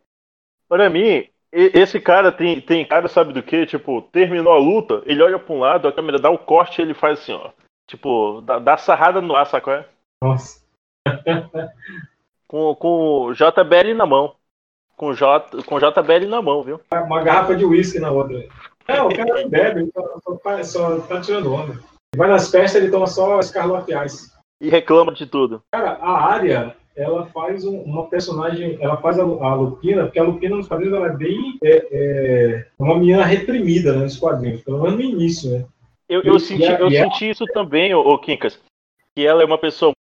[0.69, 3.67] pra mim, esse cara tem, tem cara, sabe do que?
[3.67, 6.83] Tipo, terminou a luta, ele olha pra um lado, a câmera dá o corte e
[6.83, 7.51] ele faz assim, ó.
[7.87, 9.73] Tipo, dá, dá sarrada no ar, sacou?
[9.73, 9.87] É?
[10.23, 10.65] Nossa.
[12.49, 14.37] Com, com o JBL na mão.
[14.97, 16.81] Com, J, com JBL na mão, viu?
[16.93, 18.47] Uma garrafa de uísque na outra.
[18.89, 21.79] Não, o cara não bebe, ele só, só, faz- só tá tirando onda.
[22.15, 24.31] Vai nas festas, ele toma só Scarlet Ice.
[24.61, 25.63] E reclama de tudo.
[25.73, 30.23] Cara, a Arya, ela faz um- uma personagem, ela faz a, a Lupina, porque a
[30.25, 34.81] Lupina nos quadrinhos ela é bem é, é, uma menina reprimida né, nos quadrinhos, pelo
[34.83, 35.67] menos no início, né?
[36.09, 38.59] Eu, eu, senti, a- eu a- senti isso também, ô, ô Quincas.
[39.15, 39.93] Que ela é uma pessoa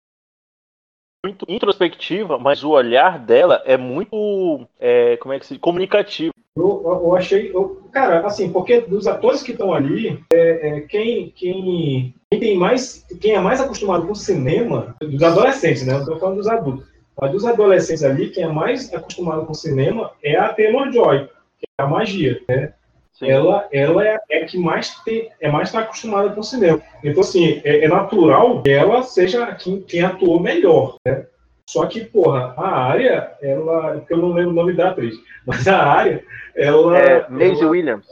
[1.24, 4.66] muito introspectiva, mas o olhar dela é muito.
[4.78, 5.58] é, como é que se.
[5.58, 6.33] comunicativo.
[6.56, 11.32] Eu, eu- achei, eu- cara, assim, porque dos atores que estão ali, é, é, quem,
[11.34, 15.94] quem, quem tem mais, quem é mais acostumado com cinema, dos adolescentes, né?
[15.94, 16.86] Não estou falando dos adultos.
[17.20, 21.26] Mas dos adolescentes ali, quem é mais acostumado com cinema é a Taylor Joy,
[21.58, 22.72] que é a magia, né?
[23.14, 23.30] Sim.
[23.30, 26.80] ela, ela é, é que mais tem, é mais está acostumada com o cinema.
[27.02, 31.24] Então, assim, é, é natural que ela seja quem, quem atuou melhor, né?
[31.68, 33.94] Só que, porra, a área, ela.
[33.98, 35.14] Porque eu não lembro o nome da atriz,
[35.46, 36.22] mas a área,
[36.54, 36.98] ela.
[36.98, 38.06] É, Maisie Williams.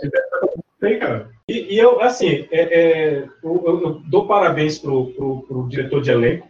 [0.80, 1.30] tem, cara.
[1.48, 6.00] E, e eu, assim, é, é, eu, eu- eu dou parabéns pro, pro, pro diretor
[6.00, 6.48] de elenco,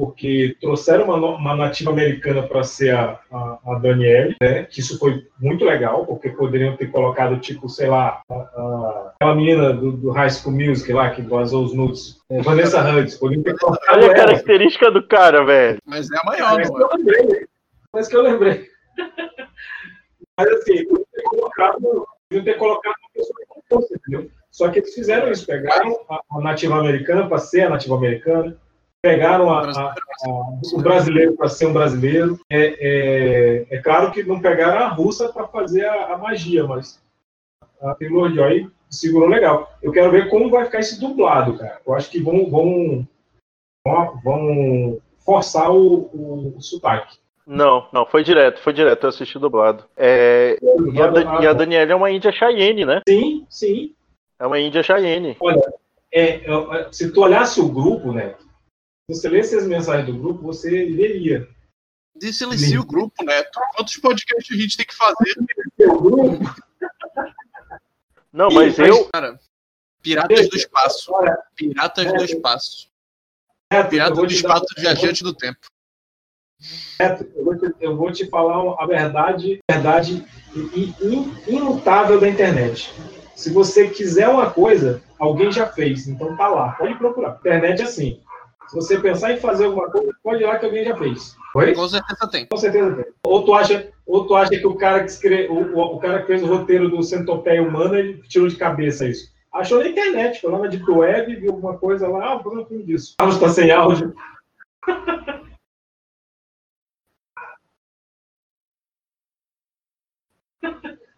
[0.00, 4.62] porque trouxeram uma, uma nativa americana para ser a, a, a Danielle, né?
[4.64, 9.34] Que isso foi muito legal, porque poderiam ter colocado, tipo, sei lá, a- a- aquela
[9.34, 13.42] menina do, do High School Music lá, que vazou os nudes, é, Vanessa Hudgens, poderiam
[13.44, 14.14] ter colocado Olha a ela.
[14.14, 15.76] característica do cara, velho.
[15.84, 17.46] Mas é a maior, Mas que eu lembrei.
[17.92, 18.66] Mas que eu lembrei.
[20.38, 24.30] Mas assim, podiam ter colocado, ter colocado uma pessoa que não fosse, entendeu?
[24.50, 28.56] Só que eles fizeram isso, pegaram a, a nativa americana para ser a nativa americana,
[29.02, 32.38] pegaram a- a- a- o brasileiro para ser um brasileiro.
[32.50, 37.00] É, é, é claro que não pegaram a russa para fazer a, a magia, mas
[37.80, 39.72] a Taylor Joy segurou legal.
[39.82, 41.80] Eu quero ver como vai ficar esse dublado, cara.
[41.86, 43.06] Eu acho que vão, vão,
[44.22, 47.18] vão, forçar o, o, o sotaque.
[47.46, 49.84] Não, não, foi direto, foi direto, eu assisti dublado.
[49.96, 53.00] É, e, a, e a Daniela é uma índia Cheyenne, né?
[53.08, 53.94] Sim, sim.
[54.38, 55.36] É uma índia Cheyenne.
[56.12, 58.34] É, é, se tu olhasse o grupo, né?
[59.14, 61.48] Se você lesse as mensagens do grupo, você leria.
[62.32, 63.58] Silencia o grupo, Neto.
[63.74, 65.34] Quantos podcasts a gente tem que fazer?
[65.88, 66.38] O grupo,
[68.32, 69.08] Não, mas Sim, eu.
[69.12, 69.38] Cara,
[70.02, 71.10] Piratas do Espaço.
[71.56, 72.88] Piratas É, do Espaço.
[73.88, 75.58] Piratas do dar- Espaço Viajante do Tempo.
[77.00, 80.24] Neto, eu vou te, eu vou te falar a verdade, verdade
[81.48, 82.92] imutável da internet.
[83.34, 86.72] Se você quiser uma coisa, alguém já fez, então tá lá.
[86.72, 87.36] Pode procurar.
[87.40, 88.20] Internet é assim.
[88.70, 91.36] Se você pensar em fazer alguma coisa, pode ir lá que alguém já fez.
[91.56, 91.74] Oi?
[91.74, 92.46] Com certeza tem.
[92.46, 93.04] Com certeza tem.
[93.24, 96.28] Ou tu acha, ou tu acha que o cara que escreve, o, o, cara que
[96.28, 99.34] fez o roteiro do Centopeia Humana, ele tirou de cabeça isso.
[99.52, 102.62] Achou na internet, foi lá na Deep Web, viu alguma coisa lá, ah, vou fazer
[102.62, 103.16] um filme disso.
[103.18, 104.14] Carlos tá sem áudio.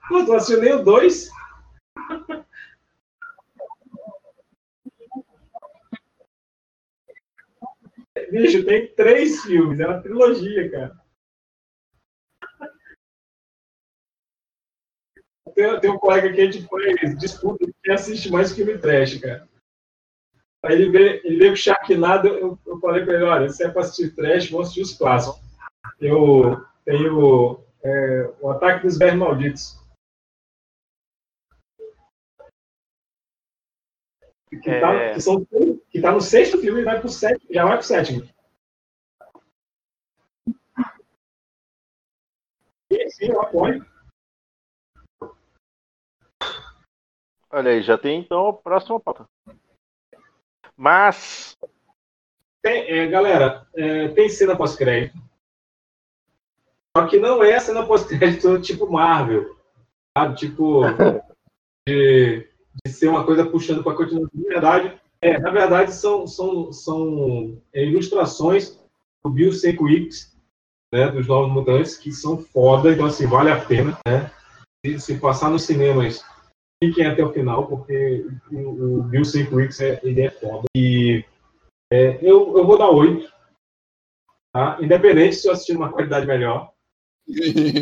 [0.09, 1.31] Pô, tu assistiu nem o 2?
[8.33, 10.99] Bicho, tem três filmes, é uma trilogia, cara.
[15.55, 19.47] Tem, tem um colega que a gente faz disputa que assiste mais filme trash, cara.
[20.65, 23.69] Aí ele veio, ele veio com Sharknado, eu, eu falei pra ele, olha, se é
[23.69, 25.39] pra assistir trash, vamos assistir os clássicos.
[26.01, 29.79] Eu tenho é, o Ataque dos Vermes Malditos.
[34.49, 35.15] Que, tá, É.
[35.15, 35.47] que, são,
[35.93, 38.29] que tá no sexto filme e vai pro sétimo, já vai pro sétimo.
[43.11, 43.87] Sim, eu apoio.
[47.51, 49.29] Olha aí, já tem então a próxima pauta.
[50.75, 51.57] Mas
[52.63, 55.19] Tem- é, galera, é, tem cena pós-crédito.
[56.97, 59.55] Só que não é cena pós-crédito tipo Marvel.
[60.17, 60.37] Sabe?
[60.37, 60.81] Tipo,
[61.87, 62.49] de,
[62.85, 64.31] de ser uma coisa puxando para continuação.
[64.35, 68.79] Na verdade, é, na verdade são, são, são é, ilustrações
[69.25, 70.37] do Bill Sequix,
[70.93, 74.31] né, dos Novos Mutantes, que são foda, então assim, vale a pena, né?
[74.85, 76.25] Se, se passar nos cinemas,
[76.83, 80.65] fiquem até o final, porque o, o Bill Sequix, é, ele é foda.
[80.77, 81.25] E
[81.93, 83.33] é, eu, eu vou dar 8.
[84.53, 84.77] Tá?
[84.81, 86.73] Independente se eu assistir numa qualidade melhor.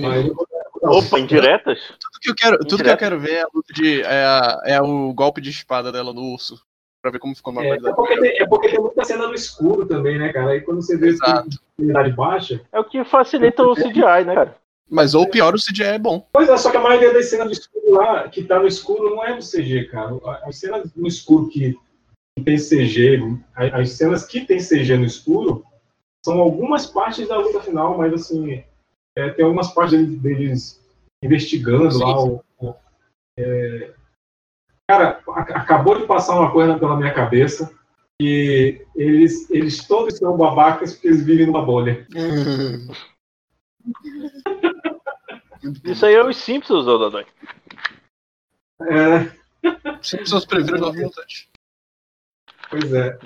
[0.02, 1.78] Mas eu vou dar- vou dar Opa, indiretas?
[1.98, 5.12] Tudo que eu quero, tudo que eu quero ver é, de, é, a- é o
[5.14, 6.62] golpe de espada dela no urso.
[7.02, 9.34] Pra ver como ficou uma É, é, porque tem, é porque tem muita cena no
[9.34, 10.50] escuro também, né, cara?
[10.52, 11.48] Aí quando você vê Exato.
[11.76, 12.60] qualidade baixa.
[12.70, 14.56] É o que facilita o CGI, né, cara?
[14.88, 16.26] Mas ou pior, o CGI é bom.
[16.32, 19.14] Pois é, só que a maioria das cenas do escuro lá, que tá no escuro,
[19.14, 20.10] não é do CG, cara.
[20.44, 21.78] As cenas no escuro que,
[22.44, 23.18] tem CG,
[23.54, 25.64] a- as cenas que tem CG no escuro,
[26.24, 28.62] são algumas partes da luta final, mas assim,
[29.16, 30.80] é, tem algumas partes deles, deles
[31.22, 32.18] investigando Sim, lá.
[32.20, 32.28] sim.
[32.28, 32.74] o- o-
[33.38, 33.90] é,
[34.90, 37.72] Cara, a- acabou de passar uma coisa pela minha cabeça
[38.20, 42.04] que eles, eles todos são babacas porque eles vivem numa bolha.
[45.84, 47.24] Isso aí é os Simpsons, ô Dodói.
[48.82, 49.30] É,
[50.02, 51.48] Simpsons previram os novos mutantes.
[52.68, 53.16] pois é.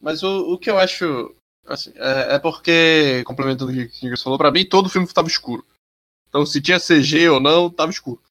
[0.00, 1.34] Mas o, o que eu acho.
[1.66, 5.12] assim, é, é porque, complementando o que o Kingas falou, pra mim todo o filme
[5.12, 5.66] tava escuro.
[6.28, 8.22] Então se tinha CG ou não, tava escuro.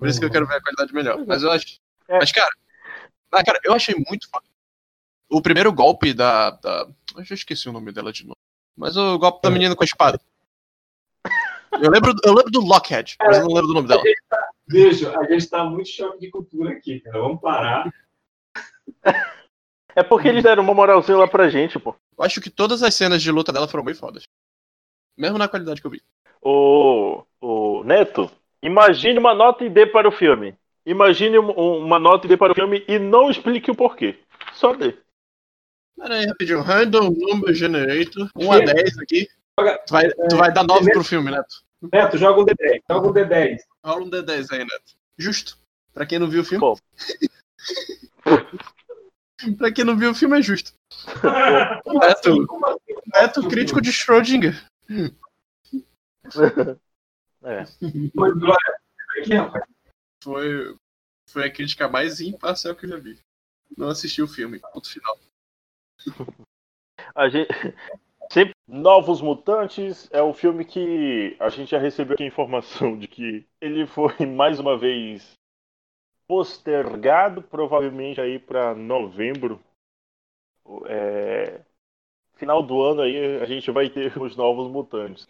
[0.00, 1.24] Por isso que eu quero ver a qualidade melhor.
[1.26, 1.78] Mas eu acho.
[2.08, 2.18] É.
[2.18, 2.50] Mas, cara.
[3.30, 4.50] Ah, cara, eu achei muito fácil.
[5.28, 6.88] O primeiro golpe da, da.
[7.14, 8.38] Eu já esqueci o nome dela de novo.
[8.74, 10.18] Mas o golpe da menina com a espada.
[11.72, 14.02] Eu lembro, eu lembro do Lockhead, mas eu não lembro do nome dela.
[14.66, 17.20] Veja, a gente tá muito choque de cultura aqui, cara.
[17.20, 17.92] Vamos parar.
[19.94, 21.94] É porque eles deram uma moralzinha lá pra gente, pô.
[22.16, 24.24] Eu acho que todas as cenas de luta dela foram bem fodas.
[25.16, 26.02] Mesmo na qualidade que eu vi.
[26.40, 28.30] Ô, ô Neto,
[28.62, 30.54] imagine uma nota e dê para o filme.
[30.84, 34.18] Imagine um- um- uma nota e dê para o filme e não explique o porquê.
[34.54, 34.96] Só dê.
[35.96, 36.62] Pera aí, rapidinho.
[36.62, 38.30] Random Number Generator.
[38.34, 39.28] 1 a 10 aqui.
[39.86, 41.62] Tu vai, tu vai dar 9 pro filme, Neto.
[41.92, 42.80] Neto, joga um D10.
[42.90, 43.58] Joga um D10.
[43.84, 44.96] Rola um D10 aí, Neto.
[45.18, 45.58] Justo.
[45.92, 46.60] Pra quem não viu o filme.
[46.60, 46.76] Bom.
[49.58, 50.72] pra quem não viu o filme, é justo.
[51.86, 52.46] Neto,
[53.14, 54.62] Neto crítico de Schrödinger.
[57.42, 57.64] É.
[58.14, 58.30] Foi.
[60.22, 60.76] Foi,
[61.28, 63.18] foi a crítica mais imparcial que eu já vi.
[63.76, 64.58] Não assisti o filme.
[64.58, 65.18] Ponto final.
[67.14, 67.48] A gente...
[68.32, 73.08] Sempre Novos Mutantes é o filme que a gente já recebeu aqui a informação de
[73.08, 75.32] que ele foi mais uma vez
[76.28, 79.60] postergado, provavelmente aí para novembro.
[80.86, 81.60] É,
[82.40, 85.28] Final do ano aí a gente vai ter os Novos Mutantes.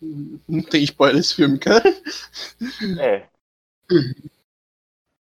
[0.00, 1.82] Não tem spoiler esse filme, cara.
[3.00, 3.26] É,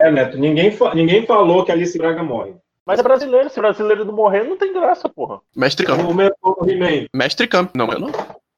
[0.00, 2.54] É, Neto, ninguém, fa- ninguém falou que Alice Braga morre.
[2.86, 5.40] mas é brasileiro, se brasileiro não morrer não tem graça, porra.
[5.54, 5.98] Mestre Camp.
[7.12, 7.74] Mestre Camp.
[7.74, 8.08] Não morreu, não.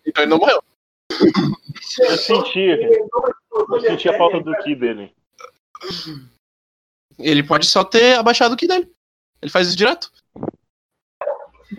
[0.06, 0.62] Então ele não morreu.
[1.10, 5.12] Eu senti, eu senti a falta do ki dele.
[7.18, 8.90] Ele pode só ter abaixado o que dele.
[9.40, 10.12] Ele faz isso direto.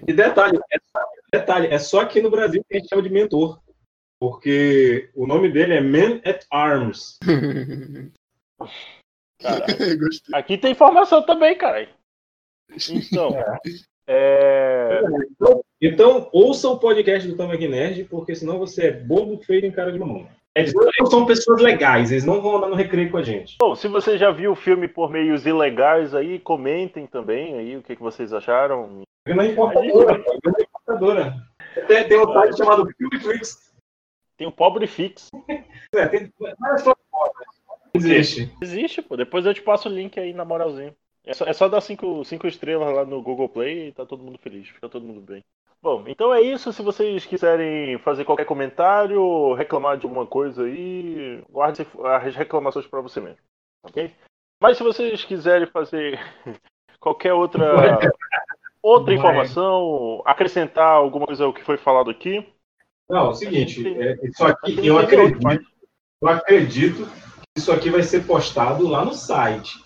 [0.07, 0.77] E detalhe, é,
[1.31, 3.59] detalhe, é só aqui no Brasil que a gente chama de mentor.
[4.19, 7.17] Porque o nome dele é Man at Arms.
[10.33, 11.87] Aqui tem informação também, cara.
[12.89, 13.33] Então,
[14.05, 15.01] é...
[15.81, 19.93] Então, ouça o podcast do Tom Nerd, porque senão você é bobo feito em cara
[19.93, 20.27] de mamão.
[20.55, 23.55] Eles não são pessoas legais, eles não vão andar no recreio com a gente.
[23.61, 27.83] Bom, se você já viu o filme por meios ilegais aí, comentem também aí o
[27.83, 29.03] que, que vocês acharam.
[29.29, 31.35] Vem na importadora, pô, vem na importadora.
[31.87, 33.71] Tem, tem um site chamado Filmflix.
[34.35, 35.27] Tem o Pobre Fix.
[35.91, 37.61] É, tem várias plataformas.
[37.95, 38.55] Existe.
[38.61, 39.17] Existe, pô.
[39.17, 40.95] Depois eu te passo o link aí na moralzinha.
[41.25, 44.23] É só, é só dar cinco, cinco estrelas lá no Google Play e tá todo
[44.23, 44.67] mundo feliz.
[44.67, 45.43] Fica todo mundo bem.
[45.81, 46.71] Bom, então é isso.
[46.71, 51.85] Se vocês quiserem fazer qualquer comentário, reclamar de alguma coisa aí, guarde
[52.21, 53.41] as reclamações pra você mesmo.
[53.83, 54.13] Ok?
[54.61, 56.19] Mas se vocês quiserem fazer
[56.99, 57.73] qualquer outra,
[58.81, 62.45] outra informação, acrescentar alguma coisa ao que foi falado aqui,
[63.09, 65.65] Não, é o seguinte, é, isso aqui eu acredito,
[66.21, 69.83] eu acredito que isso aqui vai ser postado lá no site.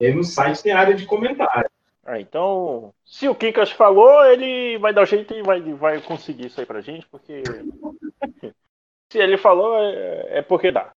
[0.00, 1.70] E aí no site tem área de comentário.
[2.04, 6.58] Ah, então, se o Kinkas falou, ele vai dar jeito e vai, vai conseguir isso
[6.58, 7.42] aí pra gente, porque.
[9.12, 10.90] se ele falou, é, é porque dá.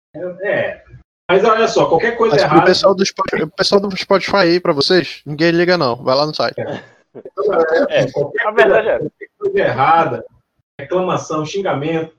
[0.43, 0.85] É.
[1.29, 2.65] Mas olha só, qualquer coisa Mas errada.
[2.65, 5.97] pessoal do, Spotify, o pessoal do Spotify aí pra vocês, ninguém liga não.
[5.97, 6.61] Vai lá no site.
[6.61, 6.83] É,
[8.13, 9.27] qualquer a verdade é.
[9.39, 10.25] coisa errada,
[10.79, 12.15] reclamação, xingamento,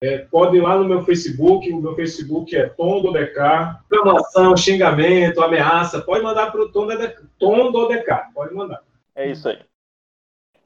[0.00, 4.56] é, pode ir lá no meu Facebook, o meu Facebook é Tom do DK, reclamação,
[4.56, 8.82] xingamento, ameaça, pode mandar para o Tom, do DK, Tom do DK, pode mandar.
[9.14, 9.58] É isso aí.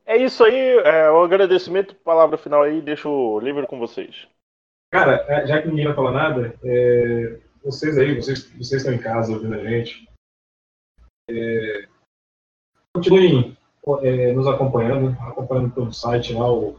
[0.05, 4.29] É isso aí, é, o agradecimento, palavra final aí, deixo livre com vocês.
[4.91, 8.99] Cara, é, já que ninguém vai falar nada, é, vocês aí, vocês, vocês estão em
[8.99, 10.07] casa ouvindo a gente,
[11.31, 11.89] é,
[12.95, 13.57] continuem
[14.03, 16.79] é, nos acompanhando, acompanhando pelo site lá, o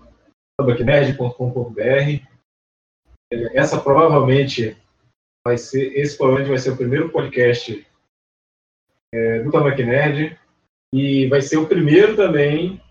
[0.59, 1.82] tabacnerd.com.br.
[3.32, 4.78] É, essa provavelmente
[5.45, 7.86] vai ser, esse provavelmente vai ser o primeiro podcast
[9.14, 10.39] é, do Tabac Nerd
[10.93, 12.82] e vai ser o primeiro também,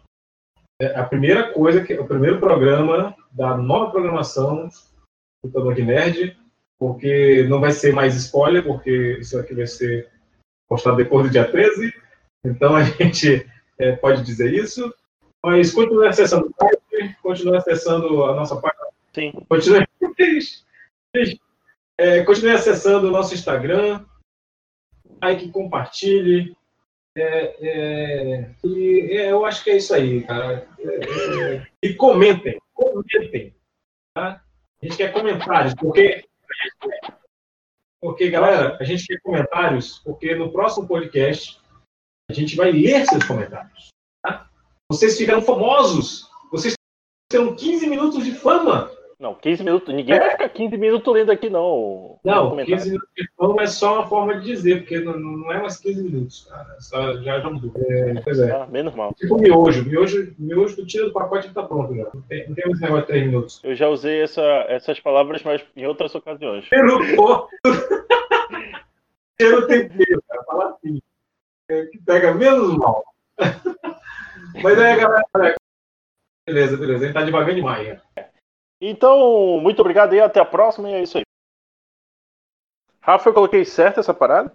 [0.80, 4.68] é, a primeira coisa, que, o primeiro programa da nova programação
[5.44, 6.36] do Tabac Nerd,
[6.78, 10.10] porque não vai ser mais spoiler, porque isso aqui vai ser
[10.68, 11.94] postado depois do dia 13,
[12.44, 13.46] então a gente
[13.78, 14.92] é, pode dizer isso.
[15.44, 18.86] Mas continue acessando o site, continue acessando a nossa página.
[19.12, 19.32] Sim.
[19.48, 19.84] Continue,
[21.98, 24.04] é, continue acessando o nosso Instagram.
[25.20, 26.56] Like, compartilhe.
[27.14, 30.66] É, é, e é, eu acho que é isso aí, cara.
[30.78, 33.54] É, e comentem, comentem.
[34.14, 34.42] Tá?
[34.80, 36.24] A gente quer comentários, porque
[38.00, 41.61] porque, galera, a gente quer comentários, porque no próximo podcast
[42.32, 43.88] a gente vai ler seus comentários.
[44.22, 44.46] Tá?
[44.90, 46.28] Vocês ficaram famosos.
[46.50, 46.74] Vocês
[47.30, 48.90] terão 15 minutos de fama.
[49.22, 49.94] Não, 15 minutos.
[49.94, 52.18] Ninguém vai ficar 15 minutos lendo aqui, não.
[52.24, 52.76] Não, Comentário.
[52.76, 55.78] 15 minutos de fama é só uma forma de dizer, porque não, não é mais
[55.78, 56.76] 15 minutos, cara.
[56.80, 57.72] Só, já já mudou.
[57.76, 58.50] É, pois é.
[58.50, 59.14] Ah, bem normal.
[59.14, 59.84] Tipo miojo.
[59.84, 62.08] Miojo, miojo tu tira do pacote e tá pronto já.
[62.12, 63.60] Não tem, não tem esse negócio de 3 minutos.
[63.62, 66.64] Eu já usei essa, essas palavras, mas em outras ocasiões.
[66.64, 67.48] Cheiro pô.
[69.40, 70.42] Cheiro tempero, cara.
[70.44, 71.00] Fala assim.
[71.68, 73.04] É, que pega menos mal.
[74.62, 75.56] Mas aí, galera.
[76.46, 77.04] Beleza, beleza.
[77.04, 78.02] A gente tá devagar demais, né?
[78.80, 80.90] Então, muito obrigado e até a próxima.
[80.90, 81.24] E é isso aí.
[83.00, 84.52] Rafa, eu coloquei certo essa parada?